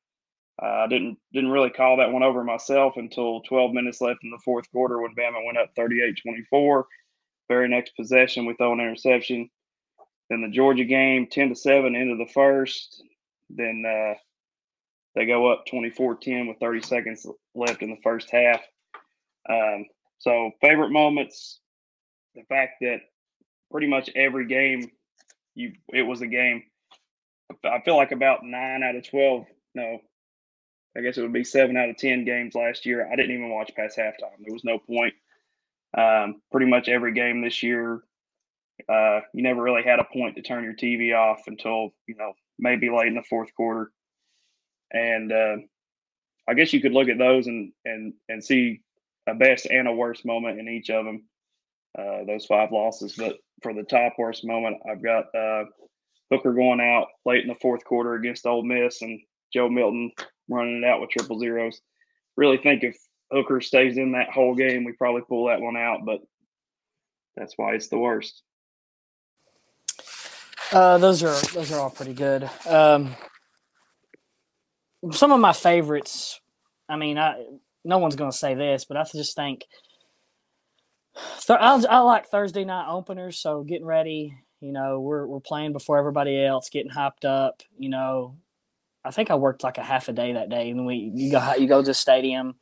[0.61, 4.23] Uh, I uh, didn't didn't really call that one over myself until 12 minutes left
[4.23, 6.83] in the fourth quarter when Bama went up 38-24.
[7.47, 9.49] Very next possession, we throw an interception.
[10.29, 13.03] Then the Georgia game, 10 to 7 into the first.
[13.49, 14.13] Then uh,
[15.15, 18.61] they go up 24-10 with 30 seconds left in the first half.
[19.49, 19.85] Um,
[20.19, 21.59] so favorite moments,
[22.35, 22.99] the fact that
[23.71, 24.91] pretty much every game
[25.55, 26.63] you it was a game.
[27.65, 29.45] I feel like about nine out of twelve.
[29.75, 29.99] No,
[30.97, 33.07] I guess it would be seven out of ten games last year.
[33.11, 34.39] I didn't even watch past halftime.
[34.39, 35.13] There was no point.
[35.97, 38.03] Um, pretty much every game this year,
[38.87, 42.33] uh, you never really had a point to turn your TV off until you know
[42.57, 43.91] maybe late in the fourth quarter.
[44.91, 45.57] And uh,
[46.47, 48.81] I guess you could look at those and and and see
[49.27, 51.23] a best and a worst moment in each of them.
[51.97, 55.65] Uh, those five losses, but for the top worst moment, I've got uh,
[56.31, 59.19] Hooker going out late in the fourth quarter against Ole Miss and
[59.51, 60.11] Joe Milton
[60.47, 61.81] running it out with triple zeros.
[62.37, 62.97] Really think if
[63.31, 66.21] Hooker stays in that whole game, we probably pull that one out, but
[67.35, 68.43] that's why it's the worst.
[70.71, 72.47] Uh, those are those are all pretty good.
[72.67, 73.15] Um,
[75.11, 76.39] some of my favorites.
[76.87, 77.43] I mean, I
[77.83, 79.65] no one's going to say this, but I just think
[81.49, 83.37] I, I like Thursday night openers.
[83.37, 87.61] So getting ready, you know, we're we're playing before everybody else, getting hyped up.
[87.77, 88.35] You know,
[89.03, 91.53] I think I worked like a half a day that day, and we you go
[91.55, 92.55] you go to the stadium,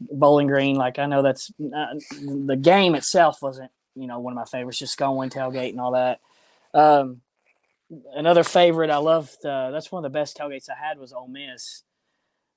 [0.00, 0.76] Bowling Green.
[0.76, 4.98] Like I know that's the game itself wasn't you know one of my favorites, just
[4.98, 6.20] going tailgate and all that.
[6.72, 7.20] Um,
[8.14, 9.36] another favorite I loved.
[9.42, 11.82] That's one of the best tailgates I had was Ole Miss.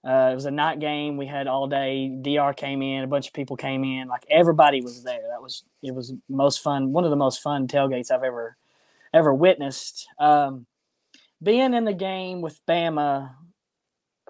[0.08, 1.18] Uh, it was a night game.
[1.18, 2.08] We had all day.
[2.08, 3.04] Dr came in.
[3.04, 4.08] A bunch of people came in.
[4.08, 5.24] Like everybody was there.
[5.30, 6.94] That was it was most fun.
[6.94, 8.56] One of the most fun tailgates I've ever
[9.14, 10.08] ever witnessed.
[10.18, 10.66] Um,
[11.44, 13.32] being in the game with Bama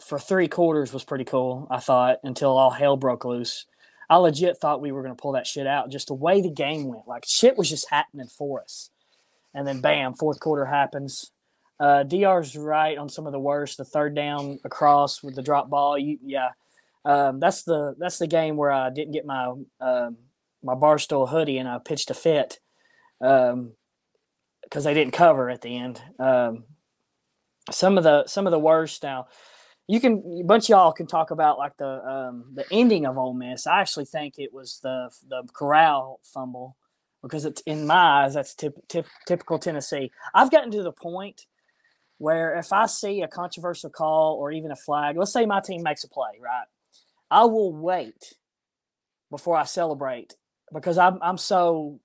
[0.02, 1.68] for three quarters was pretty cool.
[1.70, 3.68] I thought until all hell broke loose.
[4.10, 5.92] I legit thought we were going to pull that shit out.
[5.92, 8.90] Just the way the game went, like shit was just happening for us.
[9.54, 11.32] And then bam, fourth quarter happens.
[11.80, 13.78] Uh, Dr's right on some of the worst.
[13.78, 15.98] The third down across with the drop ball.
[15.98, 16.50] You, yeah,
[17.06, 20.18] um, that's the that's the game where I didn't get my um,
[20.64, 22.60] my barstool hoodie and I pitched a fit
[23.20, 23.74] because um,
[24.74, 26.02] they didn't cover at the end.
[26.20, 26.66] Um,
[27.72, 29.28] some of the some of the worst now.
[29.90, 33.18] You can a bunch of y'all can talk about like the um, the ending of
[33.18, 33.68] Ole Miss.
[33.68, 36.76] I actually think it was the the Corral fumble
[37.22, 40.12] because it's in my eyes that's tip, tip, typical Tennessee.
[40.34, 41.46] I've gotten to the point
[42.18, 45.84] where if I see a controversial call or even a flag, let's say my team
[45.84, 46.66] makes a play, right?
[47.30, 48.34] I will wait
[49.30, 50.36] before I celebrate
[50.74, 52.00] because I'm I'm so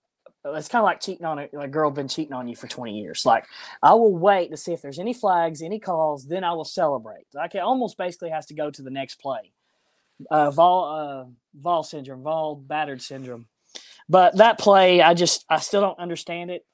[0.45, 2.99] it's kind of like cheating on a, a girl been cheating on you for 20
[3.01, 3.25] years.
[3.25, 3.47] Like
[3.83, 7.27] I will wait to see if there's any flags, any calls, then I will celebrate.
[7.33, 9.53] Like it almost basically has to go to the next play.
[10.31, 13.47] Uh, Vol uh, Vol syndrome, Vol battered syndrome.
[14.09, 16.67] But that play, I just I still don't understand it.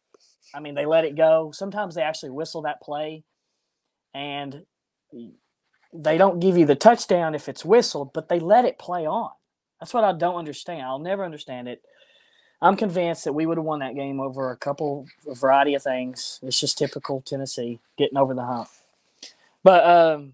[0.55, 1.51] I mean, they let it go.
[1.53, 3.25] Sometimes they actually whistle that play,
[4.15, 4.65] and
[5.93, 9.31] they don't give you the touchdown if it's whistled, but they let it play on.
[9.81, 10.83] That's what I don't understand.
[10.83, 11.83] I'll never understand it.
[12.61, 15.83] I'm convinced that we would have won that game over a couple, a variety of
[15.83, 16.41] things.
[16.43, 18.69] It's just typical Tennessee getting over the hump.
[19.63, 20.33] But um,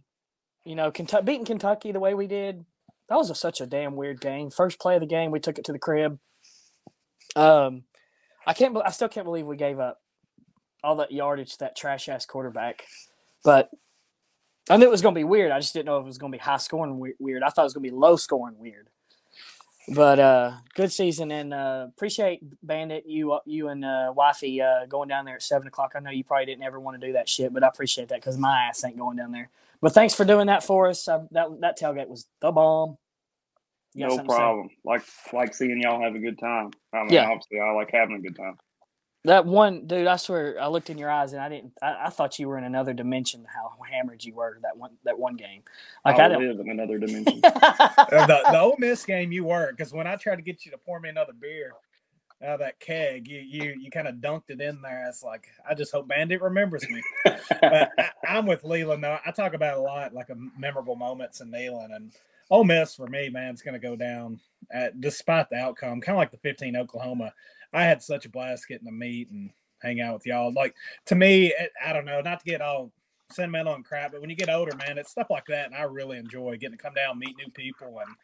[0.64, 2.64] you know, Kentucky beating Kentucky the way we did,
[3.08, 4.50] that was a, such a damn weird game.
[4.50, 6.18] First play of the game, we took it to the crib.
[7.36, 7.84] Um,
[8.46, 8.76] I can't.
[8.84, 10.00] I still can't believe we gave up
[10.82, 12.84] all that yardage to that trash ass quarterback.
[13.44, 13.70] But
[14.70, 15.52] I knew it was going to be weird.
[15.52, 17.42] I just didn't know if it was going to be high scoring weird.
[17.42, 18.88] I thought it was going to be low scoring weird.
[19.88, 25.10] But uh, good season, and uh, appreciate Bandit you you and uh, Wifey uh, going
[25.10, 25.92] down there at seven o'clock.
[25.94, 28.20] I know you probably didn't ever want to do that shit, but I appreciate that
[28.20, 29.50] because my ass ain't going down there.
[29.82, 31.06] But thanks for doing that for us.
[31.06, 32.96] Uh, that that tailgate was the bomb.
[33.94, 34.38] No something to say?
[34.38, 34.70] problem.
[34.84, 35.02] Like
[35.34, 36.70] like seeing y'all have a good time.
[36.94, 37.28] I mean, Yeah.
[37.28, 38.56] obviously, I like having a good time.
[39.26, 41.72] That one dude, I swear, I looked in your eyes and I didn't.
[41.80, 43.46] I, I thought you were in another dimension.
[43.52, 45.62] How hammered you were that one that one game.
[46.04, 46.46] Like I I don't.
[46.46, 47.40] live in another dimension.
[48.14, 50.70] Uh, the, the Ole Miss game, you were because when I tried to get you
[50.72, 51.72] to pour me another beer
[52.42, 55.06] out of that keg, you you you kind of dunked it in there.
[55.08, 57.02] It's like I just hope Bandit remembers me.
[57.24, 59.18] but I, I'm with Leland though.
[59.24, 62.12] I talk about a lot, like a memorable moments in Neyland and
[62.50, 66.00] Ole Miss for me, man, it's going to go down at, despite the outcome.
[66.00, 67.32] Kind of like the 15 Oklahoma.
[67.74, 69.50] I had such a blast getting to meet and
[69.82, 70.52] hang out with y'all.
[70.52, 70.74] Like
[71.06, 72.92] to me, it, I don't know, not to get all
[73.30, 75.82] sentimental and crap, but when you get older, man, it's stuff like that, and I
[75.82, 78.14] really enjoy getting to come down, meet new people, and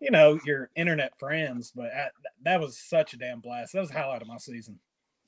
[0.00, 1.72] you know your internet friends.
[1.74, 2.08] But I,
[2.42, 3.72] that was such a damn blast.
[3.72, 4.78] That was a highlight of my season.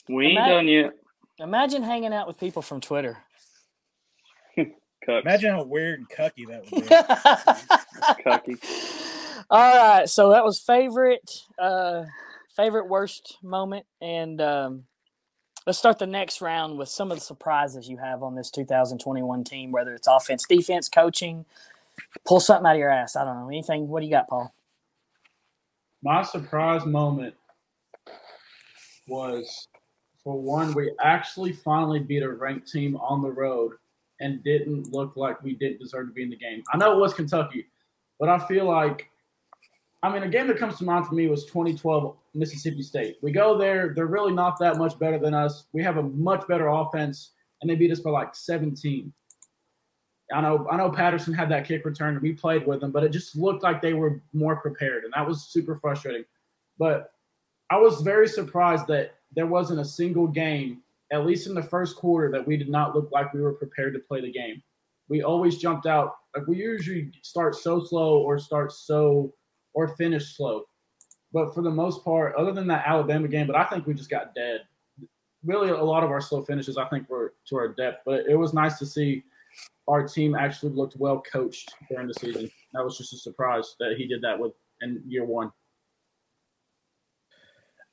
[0.08, 0.92] We ain't Ima- done yet.
[1.38, 3.18] Imagine hanging out with people from Twitter.
[4.58, 5.22] Cucks.
[5.22, 6.88] Imagine how weird and cucky that would be.
[8.24, 9.44] Cucky.
[9.50, 12.04] All right, so that was favorite, uh,
[12.58, 14.84] favorite worst moment, and um,
[15.64, 19.44] let's start the next round with some of the surprises you have on this 2021
[19.44, 21.46] team, whether it's offense, defense, coaching.
[22.26, 23.14] Pull something out of your ass.
[23.16, 23.88] I don't know anything.
[23.88, 24.52] What do you got, Paul?
[26.02, 27.34] My surprise moment
[29.06, 29.68] was
[30.24, 33.72] for one, we actually finally beat a ranked team on the road
[34.20, 36.62] and didn't look like we didn't deserve to be in the game.
[36.72, 37.66] I know it was Kentucky,
[38.18, 39.08] but I feel like,
[40.02, 43.16] I mean, a game that comes to mind for me was 2012 Mississippi State.
[43.20, 45.64] We go there, they're really not that much better than us.
[45.72, 49.12] We have a much better offense, and they beat us by like 17.
[50.32, 53.02] I know, I know Patterson had that kick return, and we played with them, but
[53.02, 56.24] it just looked like they were more prepared, and that was super frustrating.
[56.78, 57.10] But
[57.70, 61.96] I was very surprised that there wasn't a single game, at least in the first
[61.96, 64.62] quarter, that we did not look like we were prepared to play the game.
[65.08, 66.16] We always jumped out.
[66.36, 69.32] Like we usually start so slow or start so
[69.78, 70.64] or finish slow.
[71.32, 74.10] But for the most part, other than that Alabama game, but I think we just
[74.10, 74.62] got dead.
[75.44, 78.02] Really, a lot of our slow finishes, I think, were to our depth.
[78.04, 79.22] But it was nice to see
[79.86, 82.50] our team actually looked well coached during the season.
[82.72, 85.52] That was just a surprise that he did that with in year one.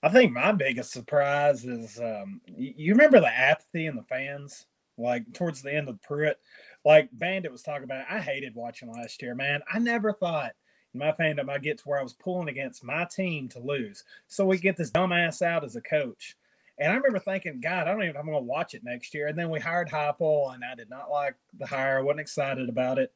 [0.01, 4.65] I think my biggest surprise is um, you remember the apathy in the fans,
[4.97, 6.39] like towards the end of Pruitt.
[6.83, 9.61] Like Bandit was talking about, I hated watching last year, man.
[9.71, 10.53] I never thought
[10.95, 14.03] my fandom I'd get to where I was pulling against my team to lose.
[14.27, 16.35] So we get this dumbass out as a coach.
[16.77, 19.27] And I remember thinking, God, I don't even I'm going to watch it next year.
[19.27, 21.99] And then we hired Heupel, and I did not like the hire.
[21.99, 23.13] I wasn't excited about it.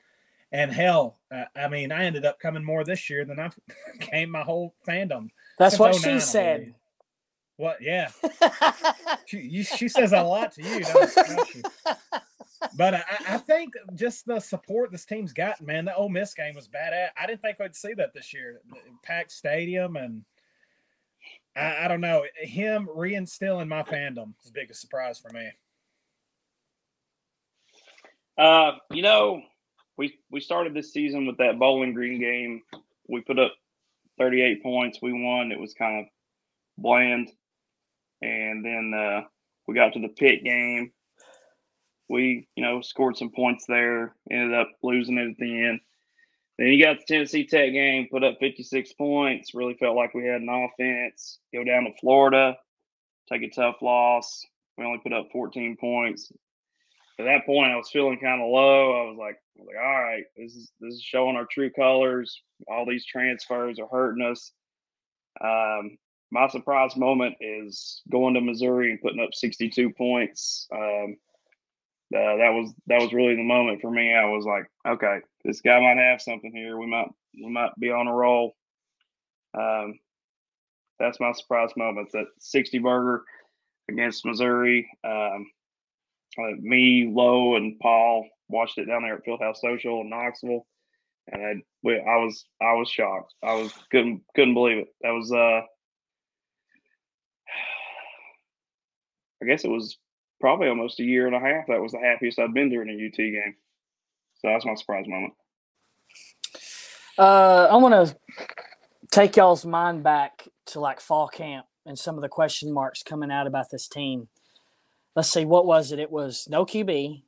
[0.52, 3.50] And hell, uh, I mean, I ended up coming more this year than I
[4.00, 5.30] came my whole fandom.
[5.58, 6.74] That's what she said.
[7.58, 7.82] What?
[7.82, 8.12] Yeah.
[9.26, 11.68] She, you, she says a lot to you, don't, don't?
[12.76, 15.86] But I, I think just the support this team's gotten, man.
[15.86, 17.12] The Ole Miss game was bad.
[17.18, 18.62] I didn't think I'd see that this year.
[19.04, 20.24] Packed stadium, and
[21.56, 22.26] I, I don't know.
[22.36, 25.50] Him reinstilling my fandom is the biggest surprise for me.
[28.38, 29.42] Uh, you know,
[29.98, 32.62] we we started this season with that Bowling Green game.
[33.08, 33.54] We put up
[34.18, 35.00] 38 points.
[35.02, 35.52] We won.
[35.52, 36.06] It was kind of
[36.78, 37.30] bland.
[38.22, 39.22] And then uh,
[39.68, 40.92] we got to the Pitt game.
[42.10, 44.16] We, you know, scored some points there.
[44.32, 45.80] Ended up losing it at the end.
[46.58, 49.54] Then you got the Tennessee Tech game, put up 56 points.
[49.54, 51.40] Really felt like we had an offense.
[51.54, 52.58] Go down to Florida,
[53.32, 54.46] take a tough loss.
[54.78, 56.32] We only put up 14 points
[57.20, 58.94] at that point I was feeling kind of low.
[58.94, 61.70] I was like, I was like, all right, this is this is showing our true
[61.70, 62.42] colors.
[62.68, 64.52] All these transfers are hurting us.
[65.42, 65.98] Um,
[66.32, 70.68] my surprise moment is going to Missouri and putting up 62 points.
[70.74, 71.18] Um,
[72.16, 74.14] uh, that was that was really the moment for me.
[74.14, 76.78] I was like, okay, this guy might have something here.
[76.78, 78.56] We might we might be on a roll.
[79.54, 80.00] Um,
[81.00, 82.10] that's my surprise moment.
[82.14, 83.24] That 60 burger
[83.90, 84.90] against Missouri.
[85.04, 85.46] Um,
[86.38, 90.66] uh, me, Lowe, and Paul watched it down there at Fieldhouse Social in Knoxville,
[91.32, 91.54] and I,
[91.84, 93.36] we, I was I was shocked.
[93.44, 94.88] I was couldn't couldn't believe it.
[95.02, 95.36] That was uh,
[99.44, 99.98] I guess it was
[100.40, 101.68] probably almost a year and a half.
[101.68, 103.56] That was the happiest I've been during a UT game.
[104.42, 105.34] So that's my surprise moment.
[107.18, 108.16] Uh, I want to
[109.12, 113.32] take y'all's mind back to like fall camp and some of the question marks coming
[113.32, 114.30] out about this team.
[115.16, 116.00] Let's see, what was it?
[116.00, 117.24] It was no QB.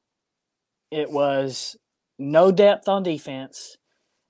[0.91, 1.75] It was
[2.17, 3.77] no depth on defense.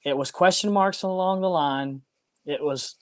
[0.03, 2.01] It was question marks along the line.
[2.45, 2.95] It was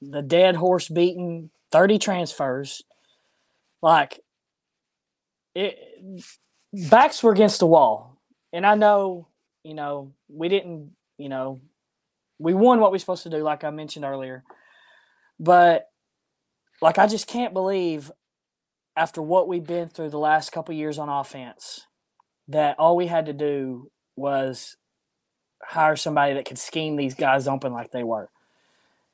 [0.00, 2.82] the dead horse beaten 30 transfers.
[3.82, 4.20] Like
[5.54, 5.78] it
[6.72, 8.18] backs were against the wall.
[8.52, 9.28] And I know,
[9.62, 11.60] you know, we didn't, you know,
[12.38, 14.44] we won what we are supposed to do, like I mentioned earlier.
[15.38, 15.88] But
[16.80, 18.10] like I just can't believe
[18.96, 21.86] after what we've been through the last couple years on offense
[22.48, 24.76] that all we had to do was
[25.62, 28.28] hire somebody that could scheme these guys open like they were.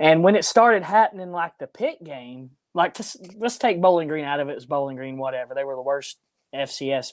[0.01, 3.05] And when it started happening like the Pitt game, like to,
[3.37, 5.55] let's take Bowling Green out of it, it was Bowling Green, whatever.
[5.55, 6.19] They were the worst
[6.55, 7.13] FCS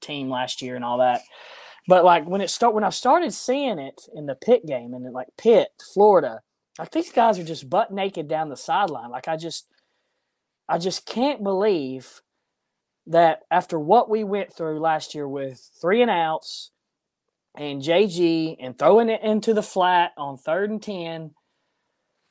[0.00, 1.22] team last year and all that.
[1.88, 5.12] But like when it start when I started seeing it in the Pitt game and
[5.12, 6.40] like Pitt, Florida,
[6.78, 9.10] like these guys are just butt naked down the sideline.
[9.10, 9.68] Like I just
[10.68, 12.22] I just can't believe
[13.06, 16.70] that after what we went through last year with three and outs
[17.56, 21.32] and JG and throwing it into the flat on third and ten,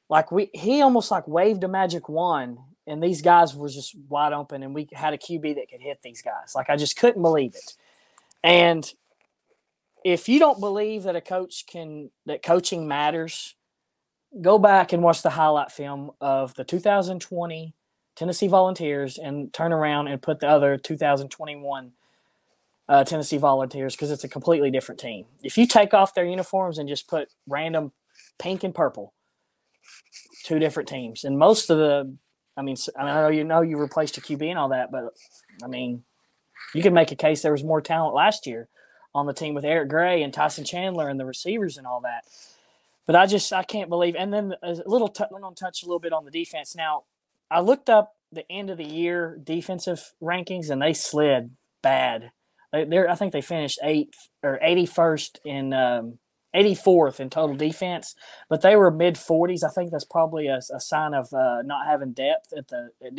[0.09, 2.57] like we he almost like waved a magic wand
[2.91, 5.99] and these guys were just wide open and we had a QB that could hit
[6.03, 6.53] these guys.
[6.53, 7.73] Like I just couldn't believe it.
[8.43, 8.91] And
[10.03, 13.55] if you don't believe that a coach can that coaching matters,
[14.41, 17.73] go back and watch the highlight film of the 2020
[18.15, 21.91] Tennessee Volunteers and turn around and put the other 2021
[22.89, 25.25] uh, Tennessee Volunteers because it's a completely different team.
[25.43, 27.93] If you take off their uniforms and just put random
[28.37, 29.13] pink and purple,
[30.43, 32.13] two different teams, and most of the,
[32.57, 35.13] I mean, I know you know you replaced a QB and all that, but
[35.63, 36.03] I mean,
[36.73, 38.67] you can make a case there was more talent last year
[39.13, 42.23] on the team with Eric Gray and Tyson Chandler and the receivers and all that.
[43.05, 44.15] But I just I can't believe.
[44.15, 46.75] And then a little t- I'm going to touch a little bit on the defense.
[46.75, 47.03] Now
[47.49, 52.31] I looked up the end of the year defensive rankings and they slid bad.
[52.71, 56.19] They, are I think they finished eighth or 81st in um,
[56.55, 58.15] 84th in total defense,
[58.49, 59.63] but they were mid 40s.
[59.63, 63.13] I think that's probably a, a sign of uh, not having depth at the at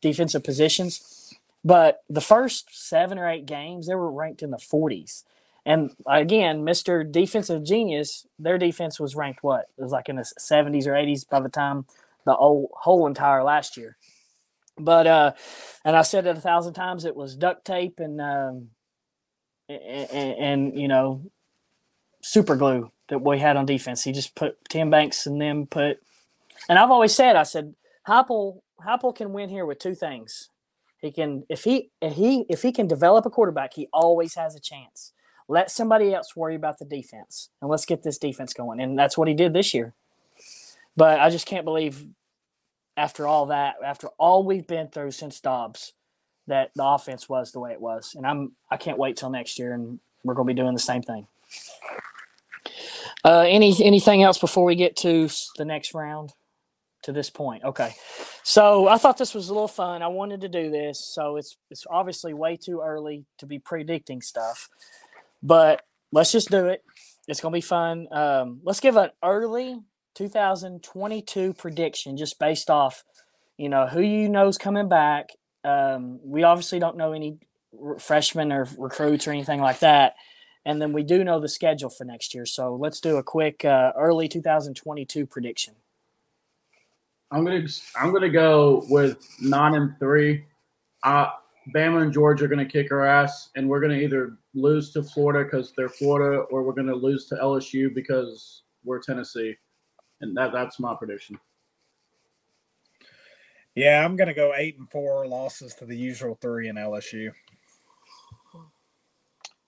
[0.00, 1.34] defensive positions.
[1.64, 5.24] But the first seven or eight games, they were ranked in the 40s.
[5.66, 7.10] And again, Mr.
[7.10, 9.66] Defensive Genius, their defense was ranked what?
[9.76, 11.84] It was like in the 70s or 80s by the time
[12.24, 13.96] the whole, whole entire last year.
[14.78, 15.32] But uh,
[15.84, 18.68] and I said it a thousand times, it was duct tape and um,
[19.68, 21.22] and, and you know
[22.20, 24.04] super glue that we had on defense.
[24.04, 26.00] He just put Tim Banks and them put,
[26.68, 27.74] and I've always said, I said
[28.06, 30.50] Heupel Heupel can win here with two things.
[31.00, 34.54] He can if he if he if he can develop a quarterback, he always has
[34.54, 35.12] a chance.
[35.48, 38.80] Let somebody else worry about the defense, and let's get this defense going.
[38.80, 39.94] And that's what he did this year.
[40.96, 42.06] But I just can't believe
[42.96, 45.94] after all that, after all we've been through since Dobbs,
[46.46, 48.14] that the offense was the way it was.
[48.14, 50.80] And I'm I can't wait till next year, and we're going to be doing the
[50.80, 51.26] same thing.
[53.24, 56.32] Uh, any anything else before we get to the next round?
[57.04, 57.94] To this point, okay.
[58.42, 60.02] So I thought this was a little fun.
[60.02, 61.02] I wanted to do this.
[61.02, 64.68] So it's it's obviously way too early to be predicting stuff.
[65.42, 65.80] But
[66.12, 66.84] let's just do it.
[67.26, 68.06] It's to be fun.
[68.10, 69.78] Um, let's give an early
[70.14, 73.04] 2022 prediction just based off,
[73.56, 75.30] you know, who you know is coming back.
[75.64, 77.38] Um, we obviously don't know any
[77.98, 80.14] freshmen or recruits or anything like that.
[80.64, 82.44] And then we do know the schedule for next year.
[82.44, 85.74] So let's do a quick uh, early 2022 prediction.
[87.30, 90.44] I'm gonna I'm gonna go with nine and three.
[91.04, 91.30] Uh,
[91.74, 94.90] Bama and Georgia are going to kick our ass, and we're going to either lose
[94.92, 99.56] to Florida because they're Florida, or we're going to lose to LSU because we're Tennessee,
[100.20, 101.38] and that that's my prediction.
[103.74, 107.32] Yeah, I'm going to go eight and four losses to the usual three in LSU.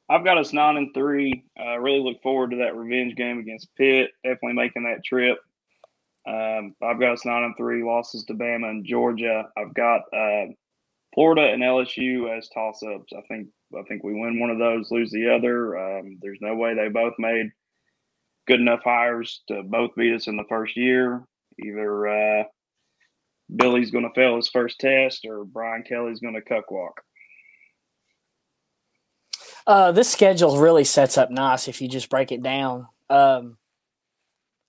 [0.09, 1.45] I've got us nine and three.
[1.57, 4.11] I uh, really look forward to that revenge game against Pitt.
[4.25, 5.39] Definitely making that trip.
[6.27, 9.49] Um, I've got us nine and three losses to Bama and Georgia.
[9.57, 10.47] I've got uh,
[11.15, 13.13] Florida and LSU as toss ups.
[13.17, 15.79] I think I think we win one of those, lose the other.
[15.79, 17.51] Um, there's no way they both made
[18.47, 21.25] good enough hires to both beat us in the first year.
[21.65, 22.45] Either uh,
[23.55, 27.03] Billy's going to fail his first test, or Brian Kelly's going to cuck walk.
[29.67, 32.89] Uh, this schedule really sets up nice if you just break it down.
[33.09, 33.57] Um,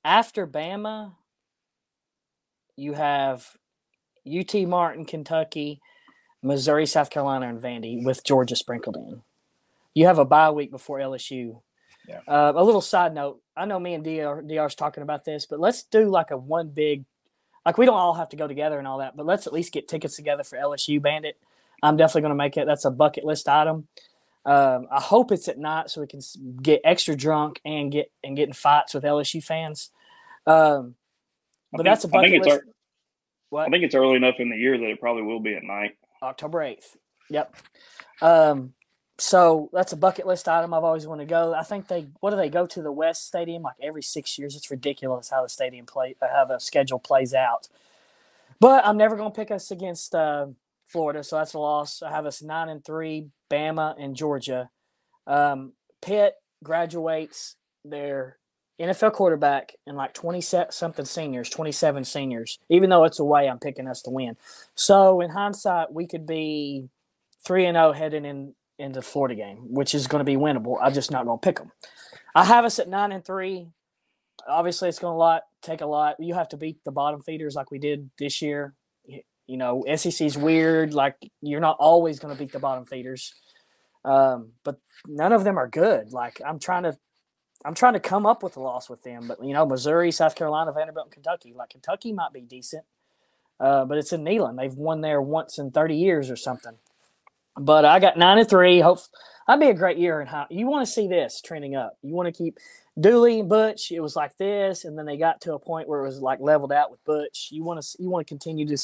[0.05, 1.13] after Bama,
[2.75, 3.47] you have
[4.27, 5.81] UT Martin, Kentucky,
[6.41, 9.21] Missouri, South Carolina, and Vandy with Georgia sprinkled in.
[9.93, 11.61] You have a bye week before LSU.
[12.07, 12.19] Yeah.
[12.27, 14.41] Uh, a little side note: I know me and Dr.
[14.41, 17.05] Dr's talking about this, but let's do like a one big,
[17.65, 19.71] like we don't all have to go together and all that, but let's at least
[19.71, 21.37] get tickets together for LSU Bandit.
[21.81, 22.65] I'm definitely going to make it.
[22.65, 23.87] That's a bucket list item.
[24.45, 26.19] Um, I hope it's at night so we can
[26.61, 29.89] get extra drunk and get and get in fights with LSU fans.
[30.45, 30.95] Um,
[31.71, 32.65] but think- that's a I think bucket list.
[33.49, 33.67] what?
[33.67, 35.97] I think it's early enough in the year that it probably will be at night.
[36.21, 36.95] October 8th.
[37.29, 37.55] Yep.
[38.21, 38.73] Um,
[39.17, 41.53] so that's a bucket list item I've always wanted to go.
[41.53, 44.55] I think they, what do they go to the West Stadium like every six years?
[44.55, 47.67] It's ridiculous how the stadium play, how the schedule plays out.
[48.59, 50.47] But I'm never going to pick us against uh,
[50.93, 52.03] Florida, so that's a loss.
[52.03, 54.69] I have us nine and three, Bama and Georgia.
[55.25, 58.37] Um, Pitt graduates their
[58.79, 62.59] NFL quarterback and like 20 something seniors, 27 seniors.
[62.69, 64.37] Even though it's away, I'm picking us to win.
[64.75, 66.89] So in hindsight, we could be
[67.43, 70.77] three and zero heading in into the Florida game, which is going to be winnable.
[70.81, 71.71] I'm just not going to pick them.
[72.35, 73.67] I have us at nine and three.
[74.47, 76.15] Obviously, it's going to lot take a lot.
[76.19, 78.73] You have to beat the bottom feeders like we did this year.
[79.47, 80.93] You know, SEC's weird.
[80.93, 83.33] Like you're not always going to beat the bottom feeders,
[84.05, 86.13] um, but none of them are good.
[86.13, 86.97] Like I'm trying to.
[87.65, 90.35] I'm trying to come up with a loss with them, but you know, Missouri, South
[90.35, 91.53] Carolina, Vanderbilt, and Kentucky.
[91.55, 92.83] Like Kentucky might be decent,
[93.57, 94.57] uh, but it's in Neyland.
[94.57, 96.73] They've won there once in 30 years or something.
[97.55, 98.81] But I got nine and three.
[98.81, 98.99] Hope
[99.47, 100.19] that'd be a great year.
[100.19, 101.97] And how you want to see this trending up?
[102.01, 102.57] You want to keep
[102.99, 103.91] Dooley and Butch.
[103.91, 106.39] It was like this, and then they got to a point where it was like
[106.39, 107.49] leveled out with Butch.
[107.51, 108.77] You want to you want to continue to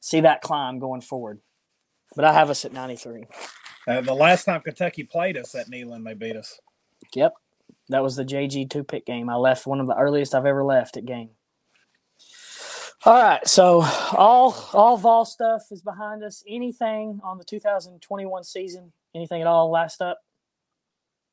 [0.00, 1.40] see that climb going forward.
[2.16, 3.24] But I have us at 93.
[3.86, 6.60] Uh, the last time Kentucky played us at Neyland, they beat us.
[7.14, 7.34] Yep,
[7.88, 9.30] that was the JG two pick game.
[9.30, 11.30] I left one of the earliest I've ever left at game.
[13.04, 13.82] All right, so
[14.12, 16.42] all all Vol stuff is behind us.
[16.48, 18.92] Anything on the 2021 season?
[19.14, 20.18] Anything at all last up?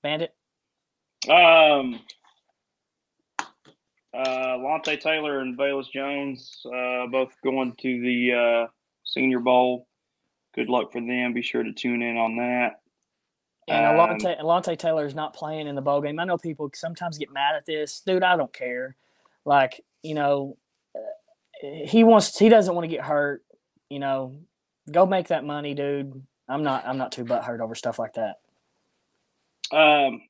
[0.04, 0.34] Bandit.
[1.28, 2.00] Um,
[4.16, 8.68] uh, Lonte Taylor and Velus Jones, uh, both going to the uh,
[9.04, 9.88] Senior Bowl.
[10.56, 11.34] Good luck for them.
[11.34, 12.82] Be sure to tune in on that.
[13.68, 16.20] And Um, Alontae, Alontae Taylor is not playing in the bowl game.
[16.20, 18.24] I know people sometimes get mad at this, dude.
[18.24, 18.96] I don't care.
[19.44, 20.58] Like you know,
[20.96, 22.38] uh, he wants.
[22.38, 23.44] He doesn't want to get hurt.
[23.90, 24.36] You know,
[24.92, 26.22] go make that money, dude.
[26.48, 26.88] I'm not.
[26.88, 28.36] I'm not too butthurt over stuff like that.
[29.72, 30.22] Um,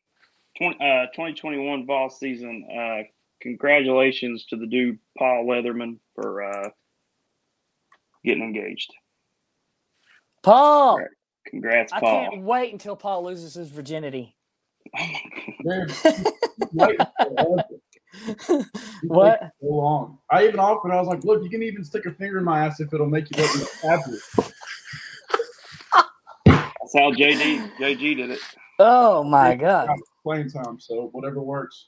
[0.57, 2.67] 20, uh, 2021 fall season.
[2.71, 3.03] Uh,
[3.41, 6.69] congratulations to the dude Paul Leatherman for uh,
[8.23, 8.93] getting engaged.
[10.43, 11.07] Paul, Right.
[11.47, 12.29] Congrats, I Paul.
[12.29, 14.35] can't wait until Paul loses his virginity.
[15.63, 15.91] Dude,
[16.73, 17.63] wait forever.
[19.07, 19.39] what?
[19.61, 20.19] so long.
[20.31, 20.91] I even offered.
[20.91, 23.05] I was like, "Look, you can even stick a finger in my ass if it'll
[23.07, 24.17] make you let me happy."
[26.45, 28.39] That's how JD JG did it.
[28.79, 29.89] Oh my god.
[30.23, 31.87] Playing time, so whatever works.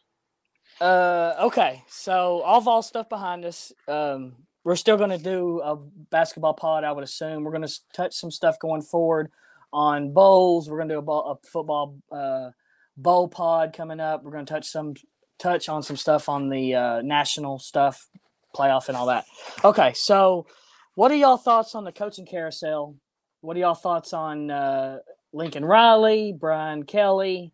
[0.79, 3.71] Uh, okay, so all Vol stuff behind us.
[3.87, 5.77] Um, we're still going to do a
[6.11, 7.43] basketball pod, I would assume.
[7.43, 9.31] We're going to touch some stuff going forward
[9.71, 10.69] on bowls.
[10.69, 12.49] We're going to do a, ball, a football uh,
[12.97, 14.23] bowl pod coming up.
[14.23, 14.93] We're going to touch some
[15.39, 18.07] touch on some stuff on the uh, national stuff,
[18.55, 19.25] playoff, and all that.
[19.63, 20.47] Okay, so
[20.95, 22.95] what are y'all thoughts on the coaching carousel?
[23.41, 24.97] What are y'all thoughts on uh,
[25.31, 27.53] Lincoln Riley, Brian Kelly?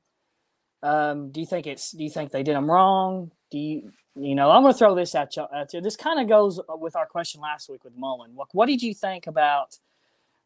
[0.84, 1.92] Um, do you think it's?
[1.92, 3.32] Do you think they did them wrong?
[3.50, 3.92] Do you?
[4.16, 5.46] You know, I'm going to throw this at you.
[5.56, 5.82] At you.
[5.82, 8.36] This kind of goes with our question last week with Mullen.
[8.36, 9.80] What, what did you think about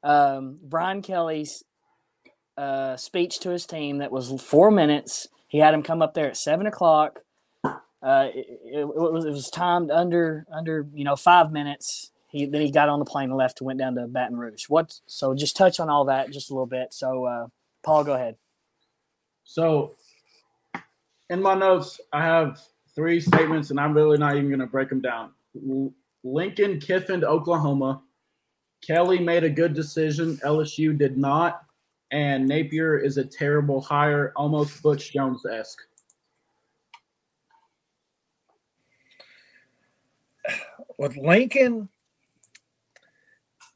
[0.03, 1.63] um, Brian Kelly's
[2.55, 3.97] uh, speech to his team?
[3.97, 5.27] That was four minutes.
[5.47, 7.19] He had him come up there at seven o'clock.
[7.65, 12.11] Uh, it, it, it was it was timed under under you know five minutes.
[12.29, 14.65] He then he got on the plane and left and went down to Baton Rouge.
[14.69, 14.99] What?
[15.07, 16.93] So just touch on all that just a little bit.
[16.93, 17.47] So uh,
[17.83, 18.35] Paul, go ahead.
[19.47, 19.93] So,
[21.29, 22.59] in my notes, I have
[22.95, 25.31] three statements, and I'm really not even going to break them down.
[26.23, 28.01] Lincoln Kiffin Oklahoma.
[28.85, 30.37] Kelly made a good decision.
[30.37, 31.63] LSU did not.
[32.11, 35.81] And Napier is a terrible hire, almost Butch Jones esque.
[40.97, 41.89] With Lincoln,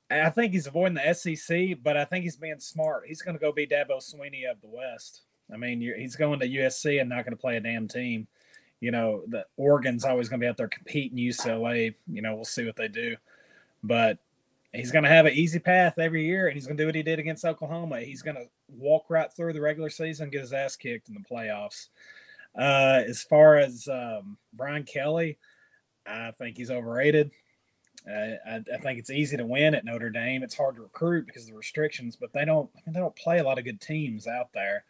[0.09, 3.03] I think he's avoiding the SEC, but I think he's being smart.
[3.07, 5.21] He's going to go be Dabo Swinney of the West.
[5.53, 8.27] I mean, he's going to USC and not going to play a damn team.
[8.79, 11.17] You know, the Oregon's always going to be out there competing.
[11.17, 13.15] UCLA, you know, we'll see what they do,
[13.83, 14.17] but
[14.73, 16.95] he's going to have an easy path every year, and he's going to do what
[16.95, 18.01] he did against Oklahoma.
[18.01, 21.19] He's going to walk right through the regular season, get his ass kicked in the
[21.19, 21.89] playoffs.
[22.57, 25.37] Uh, as far as um, Brian Kelly,
[26.05, 27.31] I think he's overrated.
[28.09, 30.41] Uh, I, I, think it's easy to win at Notre Dame.
[30.41, 32.67] It's hard to recruit because of the restrictions, but they don't.
[32.87, 34.85] They don't play a lot of good teams out there.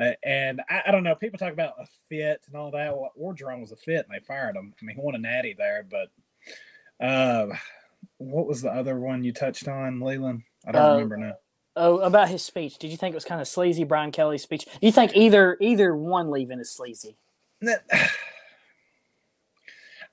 [0.00, 1.14] Uh, and I, I, don't know.
[1.14, 2.96] People talk about a fit and all that.
[2.96, 4.72] Well, Orgeron was a fit, and they fired him.
[4.80, 6.10] I mean, he won a natty there, but
[7.04, 7.48] uh,
[8.16, 10.42] what was the other one you touched on, Leland?
[10.66, 11.34] I don't Uh, remember now.
[11.76, 12.78] Oh, about his speech.
[12.78, 14.64] Did you think it was kind of sleazy, Brian Kelly's speech?
[14.64, 17.16] Do you think either either one leaving is sleazy?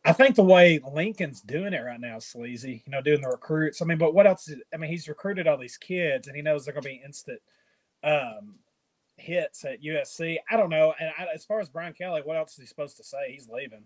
[0.05, 2.83] I think the way Lincoln's doing it right now is sleazy.
[2.85, 3.81] You know, doing the recruits.
[3.81, 4.47] I mean, but what else?
[4.47, 7.01] Is, I mean, he's recruited all these kids, and he knows they're going to be
[7.03, 7.41] instant
[8.03, 8.55] um,
[9.17, 10.37] hits at USC.
[10.49, 10.93] I don't know.
[10.99, 13.31] And I, as far as Brian Kelly, what else is he supposed to say?
[13.31, 13.85] He's leaving.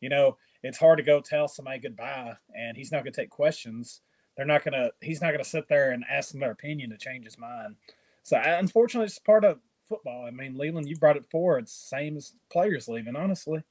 [0.00, 3.30] You know, it's hard to go tell somebody goodbye, and he's not going to take
[3.30, 4.00] questions.
[4.36, 4.90] They're not going to.
[5.00, 7.76] He's not going to sit there and ask them their opinion to change his mind.
[8.22, 10.26] So, unfortunately, it's part of football.
[10.26, 11.64] I mean, Leland, you brought it forward.
[11.64, 13.62] It's same as players leaving, honestly.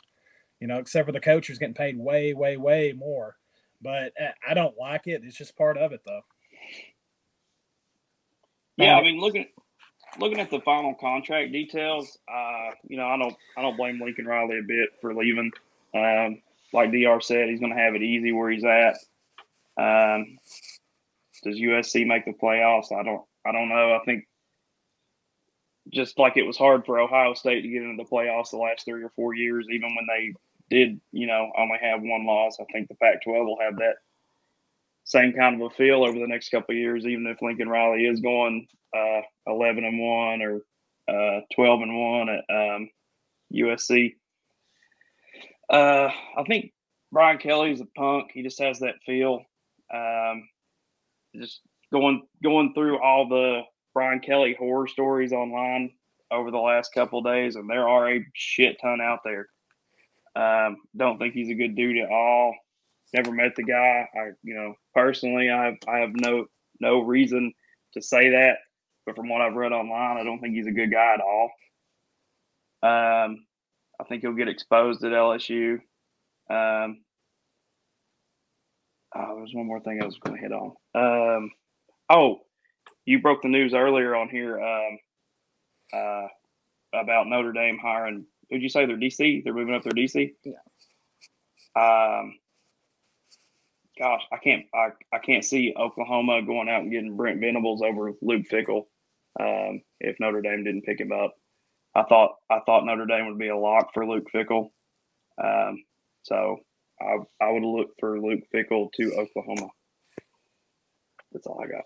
[0.60, 3.38] You know, except for the coach who's getting paid way, way, way more.
[3.82, 5.22] But uh, I don't like it.
[5.26, 6.22] It's just part of it, though.
[8.78, 9.48] Yeah, I mean, looking
[10.20, 14.26] looking at the final contract details, uh, you know, I don't I don't blame Lincoln
[14.26, 15.52] Riley a bit for leaving.
[15.96, 16.42] Um,
[16.72, 17.22] like Dr.
[17.22, 18.96] said, he's going to have it easy where he's at.
[19.78, 20.38] Um,
[21.44, 22.92] does USC make the playoffs?
[22.92, 23.94] I don't I don't know.
[23.94, 24.26] I think
[25.92, 28.86] just like it was hard for Ohio State to get into the playoffs the last
[28.86, 30.34] three or four years, even when they
[30.70, 32.58] did, you know, only have one loss.
[32.60, 33.96] I think the Pac-12 will have that
[35.04, 38.20] same kind of a feel over the next couple years, even if Lincoln Riley is
[38.20, 40.62] going uh, 11 and one or
[41.08, 42.90] uh, 12 and one at um,
[43.54, 44.16] USC.
[45.70, 46.72] Uh, I think
[47.12, 48.32] Brian Kelly's a punk.
[48.34, 49.44] He just has that feel.
[49.94, 50.48] Um,
[51.36, 53.62] just going going through all the
[53.94, 55.92] Brian Kelly horror stories online
[56.32, 59.48] over the last couple days, and there are a shit ton out there.
[60.36, 62.56] Um, don't think he's a good dude at all.
[63.14, 64.08] Never met the guy.
[64.16, 66.46] I, you know, personally, I have, I have no
[66.80, 67.54] no reason
[67.94, 68.58] to say that,
[69.06, 71.52] but from what I've read online, I don't think he's a good guy at all.
[72.82, 73.46] Um,
[74.00, 75.74] I think he'll get exposed at LSU.
[76.50, 77.02] Um,
[79.16, 80.74] oh, there's one more thing I was going to hit on.
[80.96, 81.52] Um,
[82.10, 82.42] oh,
[83.06, 84.98] you broke the news earlier on here um,
[85.94, 86.28] uh,
[86.94, 88.26] about Notre Dame hiring.
[88.50, 89.44] Who'd you say they're DC?
[89.44, 90.34] They're moving up their DC.
[90.44, 90.54] Yeah.
[91.76, 92.38] Um,
[94.00, 94.66] gosh, I can't.
[94.74, 98.86] I, I can't see Oklahoma going out and getting Brent Venables over Luke Fickell
[99.40, 101.36] um, if Notre Dame didn't pick him up.
[101.96, 104.70] I thought I thought Notre Dame would be a lock for Luke Fickell,
[105.44, 105.84] Um,
[106.24, 106.58] so
[107.02, 109.70] I I would look for Luke Fickell to Oklahoma.
[111.32, 111.86] That's all I got.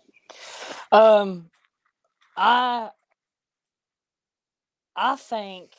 [0.92, 1.50] Um,
[2.38, 2.92] I
[4.96, 5.72] I think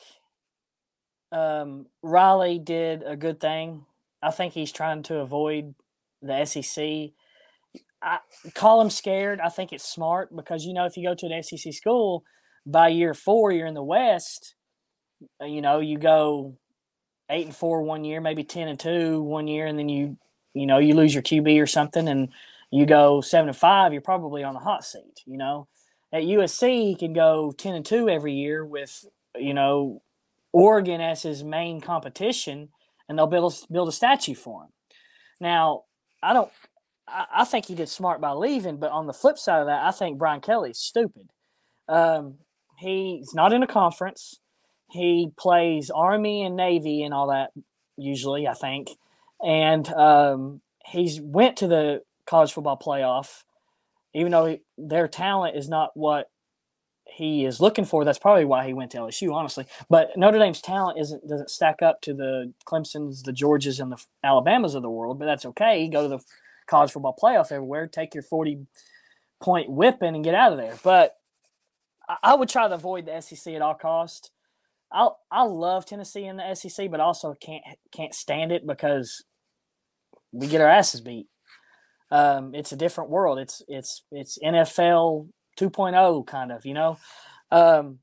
[1.31, 3.85] um, Riley did a good thing.
[4.21, 5.75] I think he's trying to avoid
[6.21, 7.11] the SEC.
[8.01, 8.19] I
[8.53, 9.39] call him scared.
[9.39, 12.23] I think it's smart because you know if you go to an SEC school
[12.65, 14.55] by year four, you're in the West.
[15.41, 16.55] Uh, you know, you go
[17.29, 20.17] eight and four one year, maybe ten and two one year, and then you
[20.53, 22.29] you know you lose your QB or something, and
[22.71, 25.21] you go seven and five, you're probably on the hot seat.
[25.25, 25.67] You know,
[26.13, 29.05] at USC he can go ten and two every year with
[29.35, 30.01] you know
[30.51, 32.69] Oregon as his main competition,
[33.07, 34.69] and they'll build build a statue for him.
[35.39, 35.83] Now,
[36.21, 36.51] I don't.
[37.07, 39.83] I, I think he did smart by leaving, but on the flip side of that,
[39.83, 41.29] I think Brian Kelly's stupid.
[41.87, 42.35] Um,
[42.77, 44.39] he's not in a conference.
[44.91, 47.51] He plays Army and Navy and all that
[47.97, 48.89] usually, I think,
[49.43, 53.43] and um, he's went to the college football playoff,
[54.13, 56.29] even though he, their talent is not what
[57.11, 58.03] he is looking for.
[58.05, 59.65] That's probably why he went to LSU, honestly.
[59.89, 64.03] But Notre Dame's talent isn't doesn't stack up to the Clemson's, the Georges, and the
[64.23, 65.19] Alabamas of the world.
[65.19, 65.87] But that's okay.
[65.87, 66.23] Go to the
[66.67, 67.87] college football playoff everywhere.
[67.87, 68.65] Take your forty
[69.41, 70.75] point whipping and get out of there.
[70.83, 71.15] But
[72.07, 74.31] I, I would try to avoid the SEC at all cost.
[74.91, 79.23] I I love Tennessee in the SEC, but also can't can't stand it because
[80.31, 81.27] we get our asses beat
[82.11, 83.39] um, it's a different world.
[83.39, 85.29] It's it's it's NFL
[85.59, 86.97] 2.0 kind of, you know.
[87.51, 87.99] Um,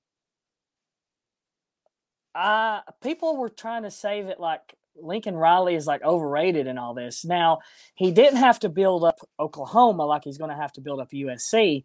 [2.34, 6.94] I people were trying to say that like Lincoln Riley is like overrated and all
[6.94, 7.24] this.
[7.24, 7.58] Now
[7.94, 11.10] he didn't have to build up Oklahoma like he's going to have to build up
[11.10, 11.84] USC,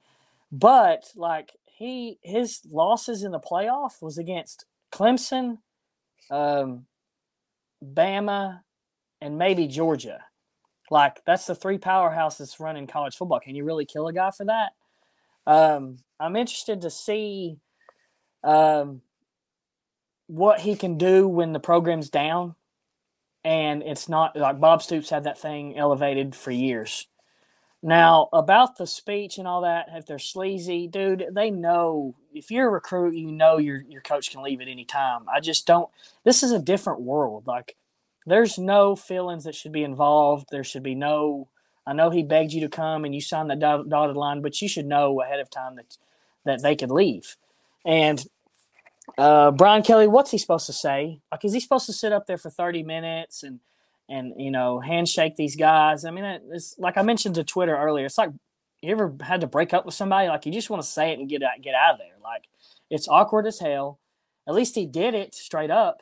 [0.51, 5.59] but like he his losses in the playoff was against Clemson,
[6.29, 6.85] um,
[7.83, 8.59] Bama,
[9.21, 10.23] and maybe Georgia.
[10.89, 13.39] Like that's the three powerhouses running college football.
[13.39, 14.73] Can you really kill a guy for that?
[15.47, 17.57] Um, I'm interested to see
[18.43, 19.01] um,
[20.27, 22.55] what he can do when the program's down,
[23.43, 27.07] and it's not like Bob Stoops had that thing elevated for years.
[27.83, 32.67] Now about the speech and all that, if they're sleazy, dude, they know if you're
[32.67, 35.25] a recruit, you know your your coach can leave at any time.
[35.33, 35.89] I just don't.
[36.23, 37.47] This is a different world.
[37.47, 37.75] Like
[38.27, 40.47] there's no feelings that should be involved.
[40.51, 41.49] There should be no.
[41.85, 44.67] I know he begged you to come and you signed the dotted line, but you
[44.67, 45.97] should know ahead of time that
[46.45, 47.35] that they could leave.
[47.85, 48.23] And
[49.17, 51.19] uh, Brian Kelly, what's he supposed to say?
[51.31, 53.59] Like, is he supposed to sit up there for 30 minutes and
[54.11, 56.05] and you know handshake these guys.
[56.05, 58.05] I mean, it's like I mentioned to Twitter earlier.
[58.05, 58.31] It's like
[58.81, 61.19] you ever had to break up with somebody, like you just want to say it
[61.19, 62.17] and get out, get out of there.
[62.21, 62.43] Like
[62.89, 63.99] it's awkward as hell.
[64.47, 66.01] At least he did it straight up.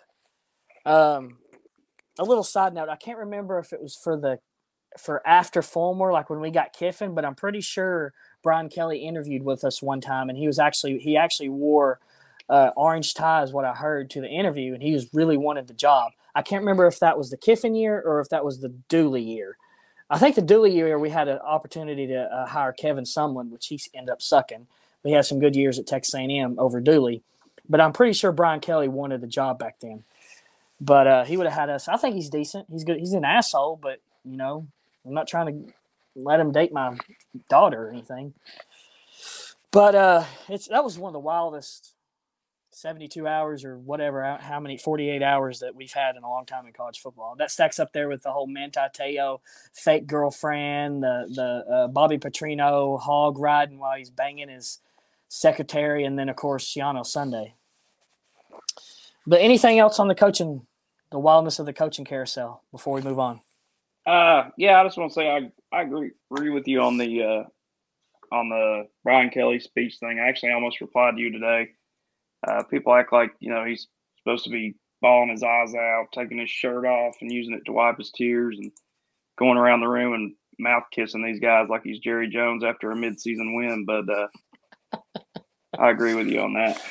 [0.86, 1.38] Um,
[2.18, 4.40] a little side note: I can't remember if it was for the
[4.98, 9.44] for after Fulmer, like when we got Kiffin, but I'm pretty sure Brian Kelly interviewed
[9.44, 12.00] with us one time, and he was actually he actually wore
[12.50, 15.68] uh, orange tie, is what I heard to the interview, and he was really wanted
[15.68, 16.12] the job.
[16.36, 19.22] I can't remember if that was the Kiffin year or if that was the Dooley
[19.22, 19.58] year.
[20.10, 23.68] I think the Dooley year we had an opportunity to uh, hire Kevin Sumlin, which
[23.68, 24.68] he ended up sucking.
[25.04, 27.22] We had some good years at Texas A&M over Dooley,
[27.70, 30.04] but I'm pretty sure Brian Kelly wanted the job back then.
[30.82, 31.88] But uh, he would have had us.
[31.88, 32.68] I think he's decent.
[32.72, 32.98] He's good.
[32.98, 34.68] He's an asshole, but you know,
[35.10, 35.74] I'm not trying to
[36.16, 36.96] let him date my
[37.50, 38.36] daughter or anything.
[39.72, 41.96] But uh, it's that was one of the wildest
[42.72, 46.68] 72 hours or whatever, how many 48 hours that we've had in a long time
[46.68, 47.36] in college football.
[47.36, 49.42] That stacks up there with the whole Manti Te'o
[49.74, 54.80] fake girlfriend, the the uh, Bobby Petrino hog riding while he's banging his
[55.28, 57.56] secretary, and then of course Schiano Sunday.
[59.26, 60.68] But anything else on the coaching,
[61.12, 63.42] the wildness of the coaching carousel before we move on?
[64.06, 67.24] Uh, yeah, I just want to say I I agree agree with you on the
[67.24, 70.20] uh, on the Brian Kelly speech thing.
[70.20, 71.70] I actually almost replied to you today
[72.48, 73.88] uh, people act like you know he's
[74.18, 77.72] supposed to be bawling his eyes out, taking his shirt off, and using it to
[77.72, 78.72] wipe his tears, and
[79.38, 82.96] going around the room and mouth kissing these guys like he's Jerry Jones after a
[82.96, 83.86] midseason win.
[83.86, 84.28] But uh,
[85.78, 86.82] I agree with you on that.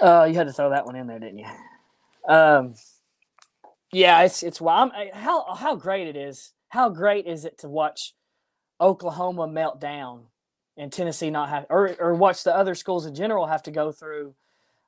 [0.00, 1.46] Uh, you had to throw that one in there, didn't you?
[2.26, 2.74] Um,
[3.92, 4.92] yeah, it's it's wild.
[5.12, 6.52] How how great it is.
[6.70, 8.14] How great is it to watch
[8.80, 10.24] Oklahoma melt down
[10.76, 13.92] and Tennessee not have, or or watch the other schools in general have to go
[13.92, 14.34] through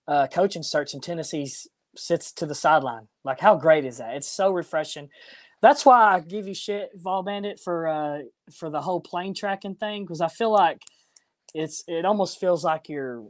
[0.09, 1.50] uh, coaching search, and Tennessee
[1.96, 3.09] sits to the sideline.
[3.24, 4.16] Like, how great is that?
[4.16, 5.09] It's so refreshing.
[5.61, 8.18] That's why I give you shit, Vol Bandit, for uh,
[8.52, 10.82] for the whole plane tracking thing because I feel like
[11.55, 13.24] it's it almost feels like you're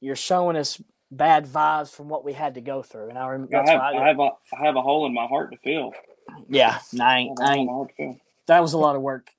[0.00, 0.80] you're showing us
[1.16, 3.08] bad vibes from what we had to go through.
[3.08, 5.26] And I, remember, I have, I, I, have a I have a hole in my
[5.26, 5.92] heart to fill.
[6.48, 9.30] Yeah, I ain't, I ain't, that was a lot of work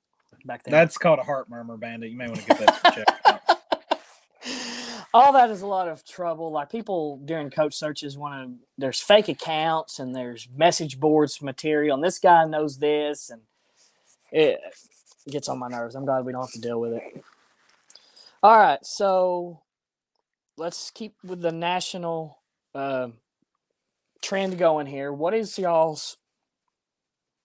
[0.44, 0.72] back then.
[0.72, 2.10] That's called a heart murmur bandit.
[2.10, 3.40] You may want to get that checked out.
[5.14, 6.50] All that is a lot of trouble.
[6.52, 8.64] Like people during coach searches want to.
[8.78, 13.40] There's fake accounts and there's message boards material, and this guy knows this, and
[14.30, 14.60] it
[15.28, 15.94] gets on my nerves.
[15.94, 17.24] I'm glad we don't have to deal with it.
[18.42, 19.60] All right, so
[20.56, 22.38] let's keep with the national
[22.74, 23.08] uh,
[24.22, 25.12] trend going here.
[25.12, 26.16] What is y'all's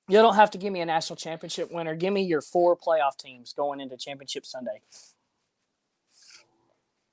[0.07, 1.95] you don't have to give me a national championship winner.
[1.95, 4.81] Give me your four playoff teams going into championship Sunday.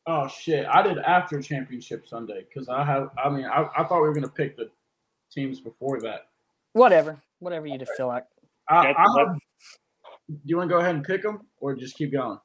[0.07, 0.67] Oh shit!
[0.67, 3.11] I did after championship Sunday because I have.
[3.23, 4.71] I mean, I, I thought we were gonna pick the
[5.31, 6.29] teams before that.
[6.73, 8.25] Whatever, whatever you just feel like.
[8.69, 9.39] I, I have,
[10.29, 12.39] do you want to go ahead and pick them, or just keep going?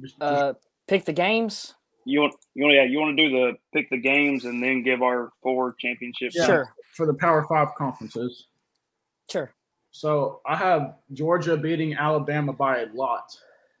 [0.00, 0.67] Just, uh, just...
[0.88, 1.74] pick the games.
[2.04, 4.82] You want you want yeah you want to do the pick the games and then
[4.82, 6.34] give our four championships.
[6.36, 6.74] Yeah, sure.
[6.94, 8.46] For the Power Five conferences.
[9.30, 9.52] Sure.
[9.90, 13.30] So I have Georgia beating Alabama by a lot,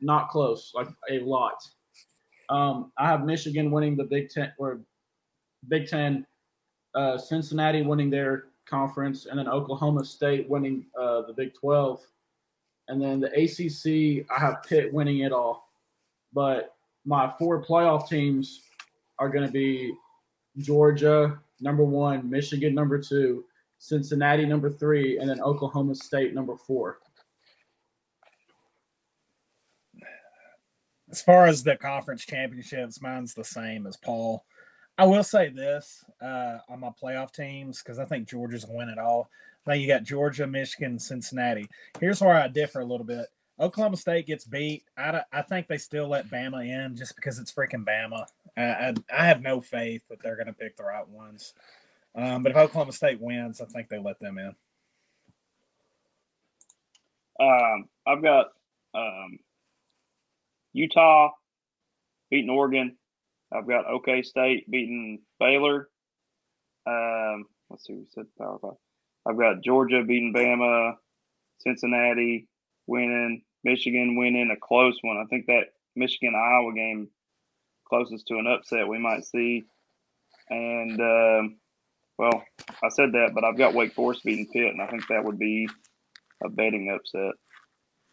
[0.00, 1.54] not close, like a lot.
[2.50, 4.80] Um, I have Michigan winning the Big Ten or
[5.68, 6.26] Big Ten,
[6.94, 12.00] uh, Cincinnati winning their conference, and then Oklahoma State winning uh, the Big Twelve,
[12.88, 14.26] and then the ACC.
[14.30, 15.70] I have Pitt winning it all,
[16.32, 16.74] but
[17.08, 18.60] my four playoff teams
[19.18, 19.94] are going to be
[20.58, 23.44] Georgia number one, Michigan number two,
[23.78, 26.98] Cincinnati number three, and then Oklahoma State number four.
[31.10, 34.44] As far as the conference championships, mine's the same as Paul.
[34.98, 38.78] I will say this uh, on my playoff teams because I think Georgia's going to
[38.78, 39.30] win it all.
[39.66, 41.66] Now you got Georgia, Michigan, Cincinnati.
[42.00, 43.28] Here's where I differ a little bit.
[43.60, 44.84] Oklahoma State gets beat.
[44.96, 48.26] I, I think they still let Bama in just because it's freaking Bama.
[48.56, 51.54] I, I, I have no faith that they're going to pick the right ones.
[52.14, 54.54] Um, but if Oklahoma State wins, I think they let them in.
[57.40, 58.46] Um, I've got
[58.94, 59.38] um,
[60.72, 61.30] Utah
[62.30, 62.96] beating Oregon.
[63.52, 65.88] I've got OK State beating Baylor.
[66.86, 68.72] Um, let's see, we said Power Five.
[69.26, 70.94] I've got Georgia beating Bama,
[71.60, 72.48] Cincinnati
[72.86, 75.18] winning, Michigan went in a close one.
[75.18, 77.08] I think that Michigan Iowa game
[77.88, 79.64] closest to an upset we might see.
[80.50, 81.58] And um,
[82.18, 82.44] well,
[82.82, 85.38] I said that, but I've got Wake Forest beating Pitt, and I think that would
[85.38, 85.68] be
[86.42, 87.34] a betting upset.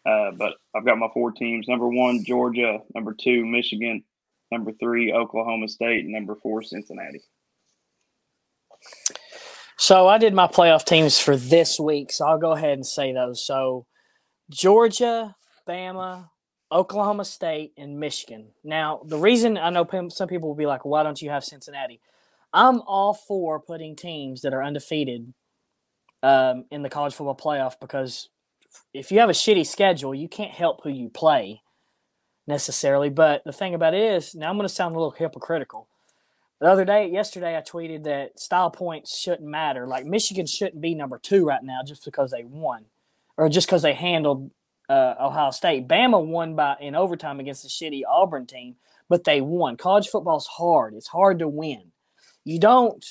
[0.06, 4.04] Uh, but I've got my four teams: number one, Georgia; number two, Michigan;
[4.52, 7.20] number three, Oklahoma State; and number four, Cincinnati.
[9.78, 13.12] So I did my playoff teams for this week, so I'll go ahead and say
[13.12, 13.44] those.
[13.44, 13.86] So
[14.50, 15.36] Georgia,
[15.68, 16.30] Bama,
[16.70, 18.48] Oklahoma State, and Michigan.
[18.64, 22.00] Now, the reason I know some people will be like, why don't you have Cincinnati?
[22.52, 25.32] I'm all for putting teams that are undefeated
[26.22, 28.28] um, in the college football playoff because
[28.94, 31.62] if you have a shitty schedule, you can't help who you play
[32.46, 33.10] necessarily.
[33.10, 35.88] But the thing about it is, now I'm going to sound a little hypocritical.
[36.60, 39.86] The other day, yesterday, I tweeted that style points shouldn't matter.
[39.86, 42.86] Like Michigan shouldn't be number two right now just because they won,
[43.36, 44.50] or just because they handled
[44.88, 45.88] uh, Ohio State.
[45.88, 48.76] Bama won by in overtime against the shitty Auburn team,
[49.08, 49.76] but they won.
[49.76, 50.94] College football's hard.
[50.94, 51.92] It's hard to win.
[52.44, 53.04] You don't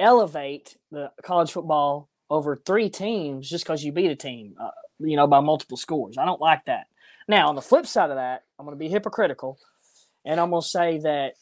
[0.00, 5.16] elevate the college football over three teams just because you beat a team, uh, you
[5.16, 6.18] know, by multiple scores.
[6.18, 6.86] I don't like that.
[7.26, 9.58] Now, on the flip side of that, I'm going to be hypocritical,
[10.24, 11.34] and I'm going to say that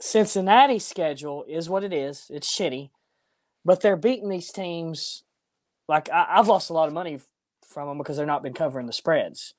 [0.00, 2.26] Cincinnati's schedule is what it is.
[2.30, 2.90] It's shitty,
[3.64, 5.24] but they're beating these teams.
[5.88, 7.18] Like I, have lost a lot of money
[7.66, 9.54] from them because they're not been covering the spreads.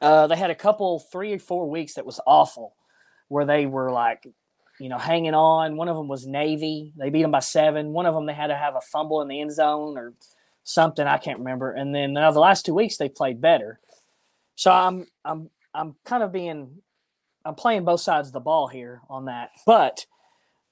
[0.00, 2.74] Uh, they had a couple, three or four weeks that was awful,
[3.28, 4.26] where they were like,
[4.78, 5.76] you know, hanging on.
[5.76, 6.92] One of them was Navy.
[6.96, 7.92] They beat them by seven.
[7.92, 10.14] One of them they had to have a fumble in the end zone or
[10.64, 11.06] something.
[11.06, 11.72] I can't remember.
[11.72, 13.80] And then now the last two weeks they played better.
[14.54, 16.82] So I'm I'm I'm kind of being
[17.44, 20.06] I'm playing both sides of the ball here on that, but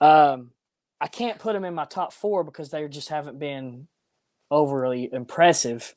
[0.01, 0.53] um,
[1.01, 3.89] I can't put them in my top four because they just haven't been
[4.51, 5.95] overly impressive.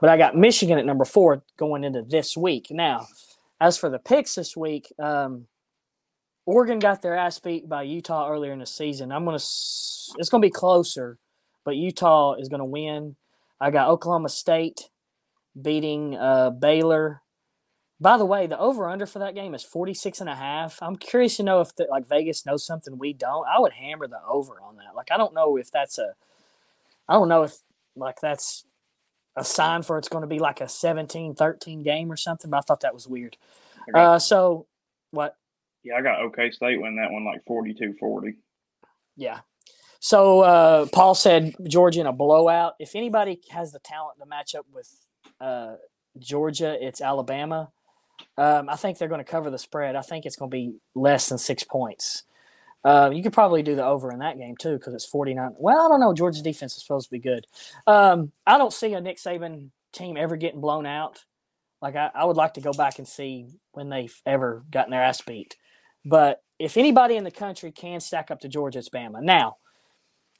[0.00, 2.68] But I got Michigan at number four going into this week.
[2.70, 3.06] Now,
[3.60, 5.46] as for the picks this week, um,
[6.44, 9.12] Oregon got their ass beat by Utah earlier in the season.
[9.12, 11.18] I'm gonna it's gonna be closer,
[11.64, 13.16] but Utah is gonna win.
[13.60, 14.88] I got Oklahoma State
[15.60, 17.22] beating uh, Baylor
[18.02, 20.82] by the way, the over under for that game is 46 and a half.
[20.82, 23.46] I'm curious to know if the, like Vegas knows something we don't.
[23.46, 24.96] I would hammer the over on that.
[24.96, 26.14] Like I don't know if that's a
[27.08, 27.58] I don't know if
[27.96, 28.64] like that's
[29.36, 32.60] a sign for it's going to be like a 17-13 game or something, but I
[32.60, 33.36] thought that was weird.
[33.92, 34.66] Got, uh so
[35.10, 35.36] what?
[35.82, 38.34] Yeah, I got OK State win that one like 42-40.
[39.16, 39.40] Yeah.
[40.00, 42.74] So uh, Paul said Georgia in a blowout.
[42.80, 44.90] If anybody has the talent to match up with
[45.40, 45.76] uh,
[46.18, 47.70] Georgia, it's Alabama.
[48.36, 49.94] Um, I think they're going to cover the spread.
[49.94, 52.24] I think it's going to be less than six points.
[52.84, 55.54] Uh, you could probably do the over in that game too because it's 49.
[55.58, 56.14] Well, I don't know.
[56.14, 57.46] Georgia's defense is supposed to be good.
[57.86, 61.24] Um, I don't see a Nick Saban team ever getting blown out.
[61.80, 65.02] Like, I, I would like to go back and see when they've ever gotten their
[65.02, 65.56] ass beat.
[66.04, 69.20] But if anybody in the country can stack up to Georgia, it's Bama.
[69.20, 69.56] Now,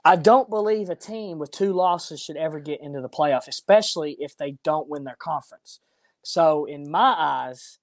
[0.04, 4.16] I don't believe a team with two losses should ever get into the playoff, especially
[4.18, 5.80] if they don't win their conference.
[6.22, 7.78] So, in my eyes,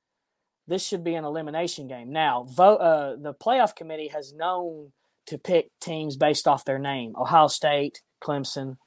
[0.70, 2.12] this should be an elimination game.
[2.12, 4.92] Now, vote, uh, the playoff committee has known
[5.28, 8.78] to pick teams based off their name Ohio State, Clemson,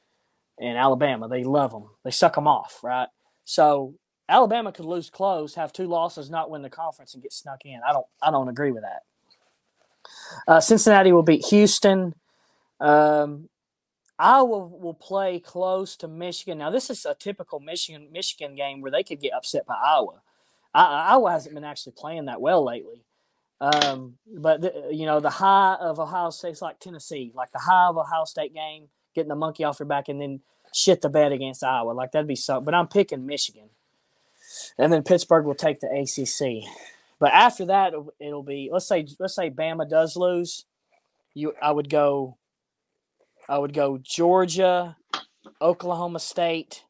[0.58, 1.28] and Alabama.
[1.28, 3.08] They love them, they suck them off, right?
[3.44, 3.94] So,
[4.28, 7.80] Alabama could lose close, have two losses, not win the conference, and get snuck in.
[7.86, 9.02] I don't, I don't agree with that.
[10.46, 12.14] Uh, Cincinnati will beat Houston.
[12.80, 13.48] Um,
[14.18, 16.58] Iowa will play close to Michigan.
[16.58, 20.22] Now, this is a typical Michigan Michigan game where they could get upset by Iowa.
[20.74, 23.04] Iowa hasn't been actually playing that well lately.
[23.60, 27.86] Um, but the, you know, the high of Ohio State's like Tennessee, like the high
[27.86, 30.40] of Ohio State game, getting the monkey off your back, and then
[30.74, 31.92] shit the bed against Iowa.
[31.92, 32.60] Like that'd be so.
[32.60, 33.68] But I'm picking Michigan,
[34.78, 36.68] and then Pittsburgh will take the ACC.
[37.20, 40.64] But after that, it'll be let's say let's say Bama does lose,
[41.34, 42.36] you I would go
[43.48, 44.96] I would go Georgia,
[45.60, 46.82] Oklahoma State,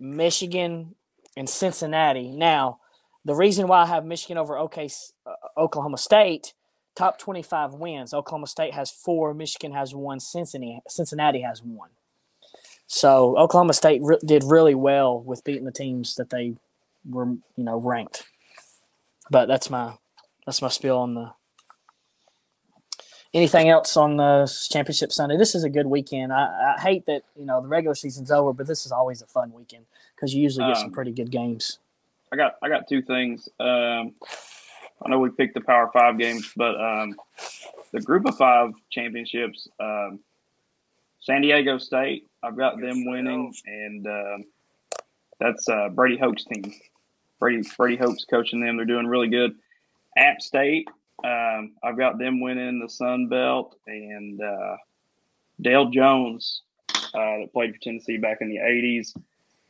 [0.00, 0.96] Michigan,
[1.36, 2.30] and Cincinnati.
[2.30, 2.78] Now,
[3.24, 4.88] the reason why I have Michigan over OK,
[5.26, 6.54] uh, Oklahoma State,
[6.94, 8.14] top 25 wins.
[8.14, 11.90] Oklahoma State has four, Michigan has one, Cincinnati, Cincinnati has one.
[12.86, 16.54] So Oklahoma State re- did really well with beating the teams that they
[17.08, 18.24] were, you know, ranked.
[19.30, 19.94] But that's my
[20.44, 21.32] that's my spiel on the
[23.32, 25.36] anything else on the championship Sunday?
[25.36, 26.32] This is a good weekend.
[26.32, 29.26] I, I, hate that you know the regular season's over, but this is always a
[29.26, 29.86] fun weekend
[30.24, 31.80] because you usually get um, some pretty good games.
[32.32, 33.46] I got I got two things.
[33.60, 34.14] Um,
[35.02, 37.14] I know we picked the Power Five games, but um,
[37.92, 40.20] the Group of Five championships, um,
[41.20, 44.38] San Diego State, I've got them winning, and uh,
[45.38, 46.72] that's uh, Brady Hoke's team.
[47.38, 48.78] Brady Brady Hoke's coaching them.
[48.78, 49.54] They're doing really good.
[50.16, 50.88] App State,
[51.22, 54.76] um, I've got them winning the Sun Belt, and uh,
[55.60, 59.12] Dale Jones, uh, that played for Tennessee back in the '80s.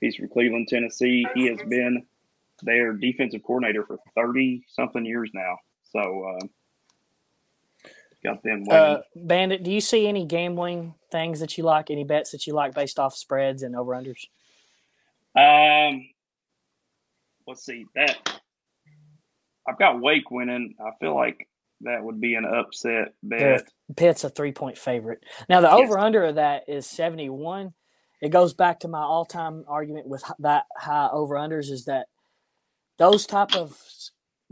[0.04, 1.26] He's from Cleveland, Tennessee.
[1.34, 2.04] He has been
[2.62, 5.56] their defensive coordinator for 30 something years now.
[5.92, 7.88] So uh,
[8.22, 8.64] got them.
[8.70, 11.90] Uh, Bandit, do you see any gambling things that you like?
[11.90, 14.26] Any bets that you like based off spreads and over unders?
[15.34, 16.06] Um,
[17.46, 18.40] let's see that.
[19.66, 20.74] I've got Wake winning.
[20.78, 21.48] I feel like
[21.80, 23.72] that would be an upset They're- bet.
[23.96, 25.24] Pitt's a three point favorite.
[25.48, 25.78] Now the Yes.
[25.88, 27.72] over under of that is seventy one.
[28.20, 32.06] It goes back to my all time argument with that high over unders is that
[32.98, 33.78] those type of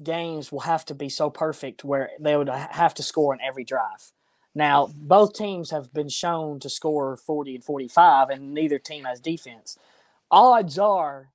[0.02, 3.64] games will have to be so perfect where they would have to score in every
[3.64, 4.12] drive.
[4.54, 9.04] Now both teams have been shown to score forty and forty five, and neither team
[9.04, 9.78] has defense.
[10.30, 11.30] Odds are,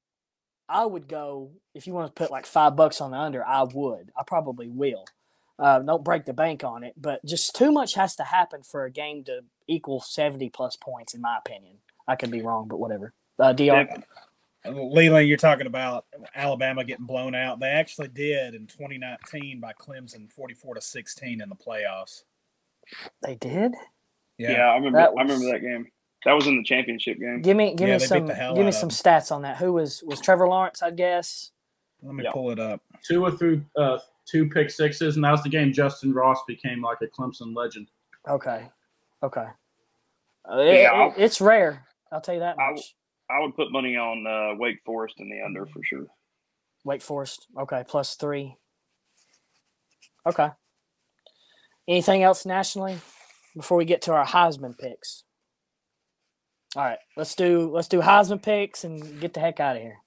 [0.70, 3.46] I would go if you want to put like five bucks on the under.
[3.46, 4.12] I would.
[4.18, 5.06] I probably will.
[5.60, 8.86] Uh, don't break the bank on it, but just too much has to happen for
[8.86, 11.78] a game to equal 70 plus points, in my opinion.
[12.08, 13.14] I could be wrong, but whatever.
[13.40, 16.06] Uh, DR, Def- Leland, you're talking about
[16.36, 17.60] Alabama getting blown out.
[17.60, 22.24] They actually did in 2019 by Clemson, 44 to 16 in the playoffs.
[23.22, 23.74] they did.
[24.38, 24.70] yeah.
[24.70, 24.98] I remember.
[25.00, 25.88] that I remember that game.
[26.26, 27.42] That was in the championship game.
[27.42, 28.96] Give me, give Yeah, me some, give me some them.
[28.96, 29.58] stats on that.
[29.58, 30.82] Who was was Trevor Lawrence?
[30.82, 31.52] I guess.
[32.02, 32.32] Let me Yeah.
[32.32, 32.82] pull it up.
[33.08, 36.82] Two or through uh, two pick sixes, and that was the game Justyn Ross became
[36.82, 37.88] like a Clemson legend.
[38.28, 38.68] Okay,
[39.24, 39.46] okay.
[40.52, 41.86] Uh, it- Yeah, I'll- it- it's rare.
[42.12, 42.96] I'll tell you that I- much.
[43.30, 46.06] I would put money on uh, Wake Forest in the under for sure.
[46.86, 47.46] Wake Forest.
[47.60, 48.56] Okay, plus three.
[50.26, 50.50] Okay.
[51.90, 52.98] Anything else nationally
[53.54, 55.24] before we get to our Heisman picks?
[56.78, 59.98] All right, let's do let's do Heisman picks and get the heck out of here.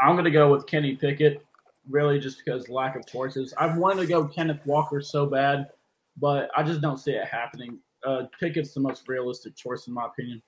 [0.00, 1.42] I'm going to go with Kenny Pickett,
[1.88, 3.54] really just because lack of choices.
[3.58, 5.68] I've wanted to go Kenneth Walker so bad,
[6.18, 7.78] but I just don't see it happening.
[8.04, 10.42] Uh, Pickett's the most realistic choice in my opinion.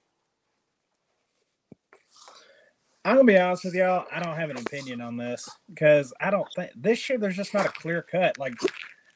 [3.04, 4.06] I'm gonna be honest with y'all.
[4.12, 7.52] I don't have an opinion on this because I don't think this year there's just
[7.52, 8.38] not a clear cut.
[8.38, 8.54] Like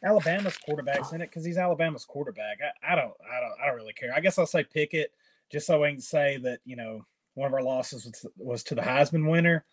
[0.04, 2.58] Alabama's quarterback's in it because he's Alabama's quarterback.
[2.60, 4.12] I, I don't, I don't, I don't really care.
[4.14, 5.12] I guess I'll say Pickett
[5.52, 8.74] just so we can say that you know one of our losses was, was to
[8.74, 9.64] the Heisman winner.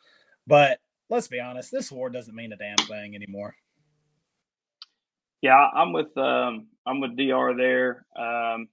[0.46, 3.56] But let's be honest, this award doesn't mean a damn thing anymore.
[5.42, 7.56] Yeah, I- I'm with um, I'm with Dr.
[7.58, 8.06] There.
[8.16, 8.68] Um,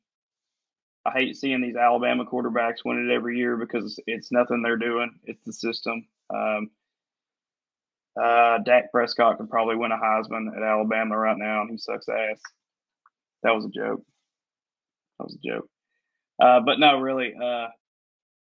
[1.06, 5.18] I hate seeing these Alabama quarterbacks win it every year because it's nothing they're doing;
[5.24, 6.06] it's the system.
[6.34, 6.70] Um,
[8.20, 12.08] uh, Dak Prescott could probably win a Heisman at Alabama right now, and he sucks
[12.08, 12.40] ass.
[13.42, 14.02] That was a joke.
[15.18, 15.68] That was a joke.
[16.42, 17.68] Uh, but no, really, uh,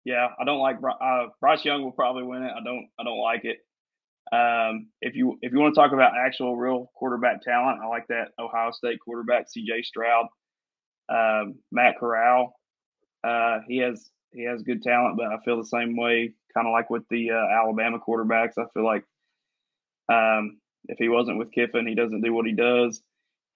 [0.05, 2.53] yeah, I don't like uh, Bryce Young will probably win it.
[2.57, 3.59] I don't, I don't like it.
[4.33, 8.07] Um, if you if you want to talk about actual real quarterback talent, I like
[8.09, 9.83] that Ohio State quarterback C.J.
[9.83, 10.27] Stroud,
[11.09, 12.55] um, Matt Corral.
[13.25, 16.73] Uh, he has he has good talent, but I feel the same way, kind of
[16.73, 18.59] like with the uh, Alabama quarterbacks.
[18.59, 19.05] I feel like
[20.09, 23.03] um, if he wasn't with Kiffin, he doesn't do what he does.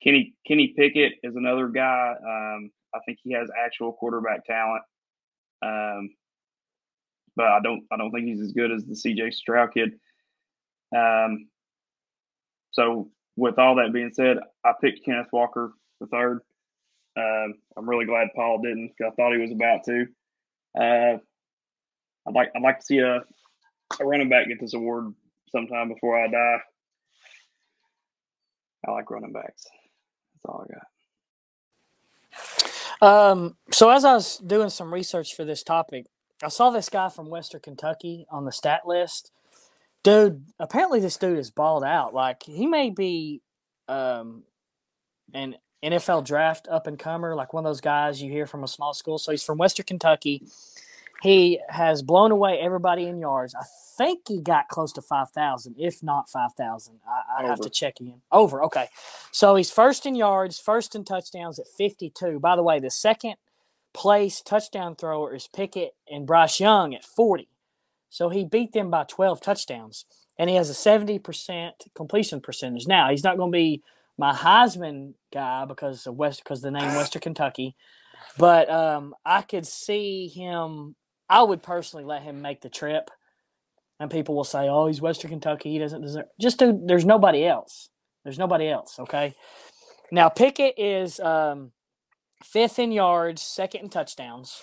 [0.03, 2.15] Kenny Kenny Pickett is another guy.
[2.21, 4.83] Um, I think he has actual quarterback talent,
[5.63, 6.11] um,
[7.37, 9.31] but I don't I don't think he's as good as the C.J.
[9.31, 9.93] Stroud kid.
[10.95, 11.49] Um,
[12.71, 16.41] so with all that being said, I picked Kenneth Walker the third.
[17.17, 18.93] Um, I'm really glad Paul didn't.
[19.01, 20.07] I thought he was about to.
[20.79, 21.19] Uh,
[22.27, 25.15] I'd like I'd like to see a, a running back get this award
[25.51, 26.59] sometime before I die.
[28.87, 29.65] I like running backs.
[30.35, 30.87] That's all I got.
[33.01, 36.07] Um, so as I was doing some research for this topic,
[36.43, 39.31] I saw this guy from Western Kentucky on the stat list.
[40.05, 42.15] Dude, apparently this dude is balled out.
[42.15, 43.43] Like he may be
[43.89, 44.45] um
[45.33, 48.69] an NFL draft up and comer, like one of those guys you hear from a
[48.69, 49.19] small school.
[49.19, 50.47] So he's from Western Kentucky.
[51.23, 53.55] He has blown away everybody in yards.
[53.55, 53.65] I
[53.97, 57.01] think he got close to 5,000, if not 5,000.
[57.09, 58.21] I, I have to check again.
[58.31, 58.63] Over.
[58.65, 58.89] Okay.
[59.31, 62.41] So he's first in yards, first in touchdowns at 52.
[62.41, 63.37] By the way, the second
[63.95, 67.49] place touchdown thrower is Pickett and Bryce Young at 40.
[68.15, 70.05] So he beat them by 12 touchdowns.
[70.39, 72.87] And he has a 70% completion percentage.
[72.87, 73.83] Now, he's not going to be
[74.17, 77.75] my Heisman guy because of West because the name Western Kentucky.
[78.39, 80.95] But um, I could see him.
[81.29, 83.11] I would personally let him make the trip,
[83.99, 85.73] and people will say, "Oh, he's Western Kentucky.
[85.73, 87.89] He doesn't deserve." Just to, there's nobody else.
[88.23, 88.99] There's nobody else.
[89.01, 89.35] Okay.
[90.13, 91.73] Now Pickett is um,
[92.45, 94.63] fifth in yards, second in touchdowns.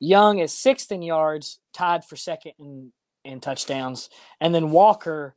[0.00, 2.92] Young is sixth in yards, tied for second in,
[3.24, 5.34] in touchdowns, and then Walker,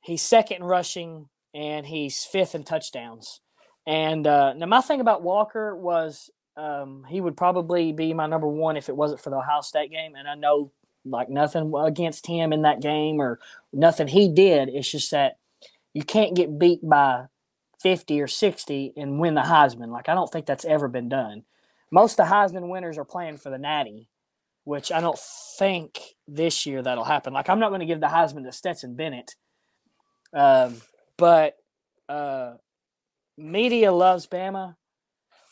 [0.00, 3.40] he's second in rushing, and he's fifth in touchdowns.
[3.86, 8.46] And uh, now my thing about Walker was um, he would probably be my number
[8.46, 10.14] one if it wasn't for the Ohio State game.
[10.14, 10.72] And I know
[11.04, 13.38] like nothing against him in that game or
[13.72, 14.68] nothing he did.
[14.68, 15.38] It's just that
[15.94, 17.26] you can't get beat by
[17.80, 19.88] 50 or 60 and win the Heisman.
[19.88, 21.44] Like, I don't think that's ever been done.
[21.90, 24.08] Most of the Heisman winners are playing for the Natty,
[24.64, 25.18] which I don't
[25.58, 27.32] think this year that'll happen.
[27.32, 29.34] Like, I'm not going to give the Heisman to Stetson Bennett.
[30.32, 30.80] Um,
[31.16, 31.56] but
[32.08, 32.54] uh,
[33.36, 34.76] media loves Bama.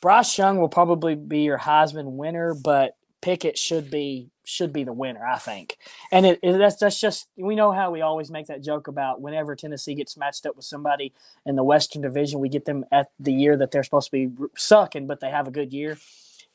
[0.00, 4.92] Bryce Young will probably be your Heisman winner, but Pickett should be should be the
[4.92, 5.76] winner, I think.
[6.12, 9.20] And it, it, that's that's just we know how we always make that joke about
[9.20, 11.12] whenever Tennessee gets matched up with somebody
[11.44, 14.44] in the Western Division, we get them at the year that they're supposed to be
[14.56, 15.98] sucking, but they have a good year.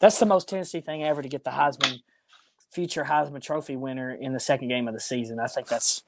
[0.03, 2.01] That's the most Tennessee thing ever to get the Heisman
[2.69, 5.39] future Heisman Trophy winner in the second game of the season.
[5.39, 6.03] I think that's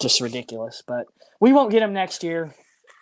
[0.00, 1.08] just ridiculous, but
[1.38, 2.54] we won't get him next year.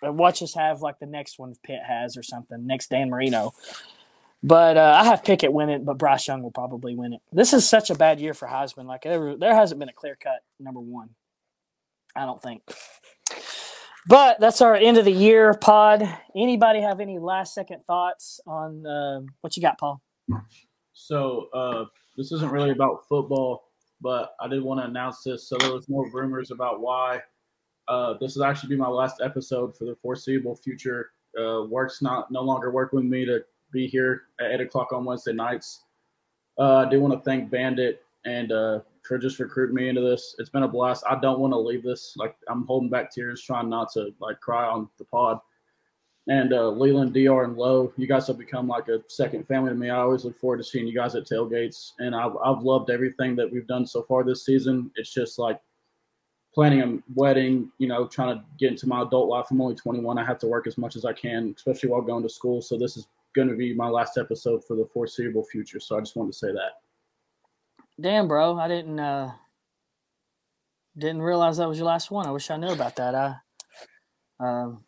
[0.03, 3.53] Watch us have like the next one Pitt has or something next Dan Marino.
[4.43, 7.21] But uh, I have Pickett win it, but Bryce Young will probably win it.
[7.31, 8.83] This is such a bad year for Heisman.
[8.83, 11.11] Like there, there hasn't been a clear cut number one.
[12.17, 12.63] I don't think.
[14.09, 16.03] But that's our end of the year pod.
[16.35, 20.01] Anybody have any last second thoughts on uh, what you got, Paul?
[20.93, 21.85] So uh,
[22.17, 23.69] this isn't really about football,
[24.01, 25.47] but I did want to announce this.
[25.47, 27.21] So there was more rumors about why
[27.87, 31.11] uh, this will actually be my last episode for the foreseeable future.
[31.39, 35.05] Uh, work's not no longer working with me to be here at eight o'clock on
[35.05, 35.83] Wednesday nights.
[36.57, 40.35] Uh, I do want to thank Bandit and uh, for just recruiting me into this.
[40.39, 41.03] It's been a blast.
[41.09, 42.13] I don't want to leave this.
[42.17, 45.39] Like I'm holding back tears, trying not to like cry on the pod.
[46.29, 49.75] And uh, Leland, Dr, and Lowe, you guys have become like a second family to
[49.75, 49.89] me.
[49.89, 53.35] I always look forward to seeing you guys at tailgates, and I've I've loved everything
[53.37, 54.91] that we've done so far this season.
[54.95, 55.61] It's just like
[56.53, 59.45] planning a wedding, you know, trying to get into my adult life.
[59.51, 60.17] I'm only 21.
[60.17, 62.61] I have to work as much as I can, especially while going to school.
[62.61, 65.79] So this is going to be my last episode for the foreseeable future.
[65.79, 66.81] So I just wanted to say that.
[68.01, 69.31] Damn, bro, I didn't uh
[70.97, 72.25] didn't realize that was your last one.
[72.25, 73.15] I wish I knew about that.
[73.15, 73.35] I
[74.39, 74.83] um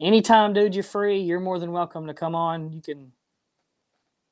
[0.00, 1.20] anytime, dude, you're free.
[1.20, 2.72] You're more than welcome to come on.
[2.72, 3.12] You can.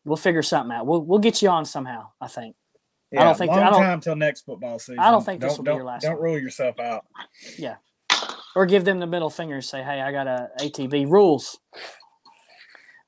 [0.04, 0.86] We'll figure something out.
[0.86, 2.08] We'll we'll get you on somehow.
[2.20, 2.56] I think.
[3.10, 4.98] Yeah, I don't think long I don't, time till next football season.
[4.98, 6.02] I don't think this don't, will be your last.
[6.02, 6.22] Don't one.
[6.22, 7.06] rule yourself out.
[7.56, 7.76] Yeah,
[8.54, 11.58] or give them the middle finger and say, "Hey, I got a ATV rules."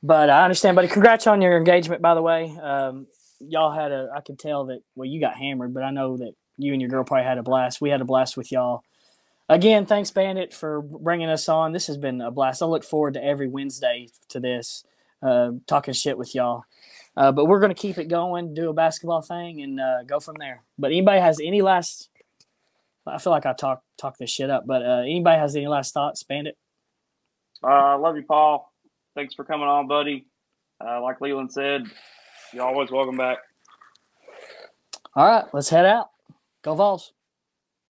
[0.03, 0.89] But I understand, buddy.
[0.89, 2.57] Congrats on your engagement, by the way.
[2.63, 3.07] Um,
[3.41, 4.09] y'all had a.
[4.17, 4.81] I could tell that.
[4.95, 7.43] Well, you got hammered, but I know that you and your girl probably had a
[7.43, 7.81] blast.
[7.81, 8.83] We had a blast with y'all.
[9.51, 11.73] Again, thanks, Bandit, for bringing us on.
[11.73, 12.63] This has been a blast.
[12.63, 14.85] I look forward to every Wednesday to this,
[15.23, 16.63] uh, talking shit with y'all.
[17.17, 20.21] Uh, but we're going to keep it going, do a basketball thing, and uh, go
[20.21, 20.63] from there.
[20.79, 22.09] But anybody has any last?
[23.07, 25.93] I feel like I talk talk this shit up, but uh, anybody has any last
[25.93, 26.57] thoughts, Bandit?
[27.65, 28.71] I uh, love you, Paul
[29.15, 30.27] thanks for coming on, buddy.
[30.83, 31.85] Uh, like Leland said,
[32.53, 33.39] you're always welcome back.
[35.15, 36.11] All right, let's head out.
[36.63, 37.13] Go Vols.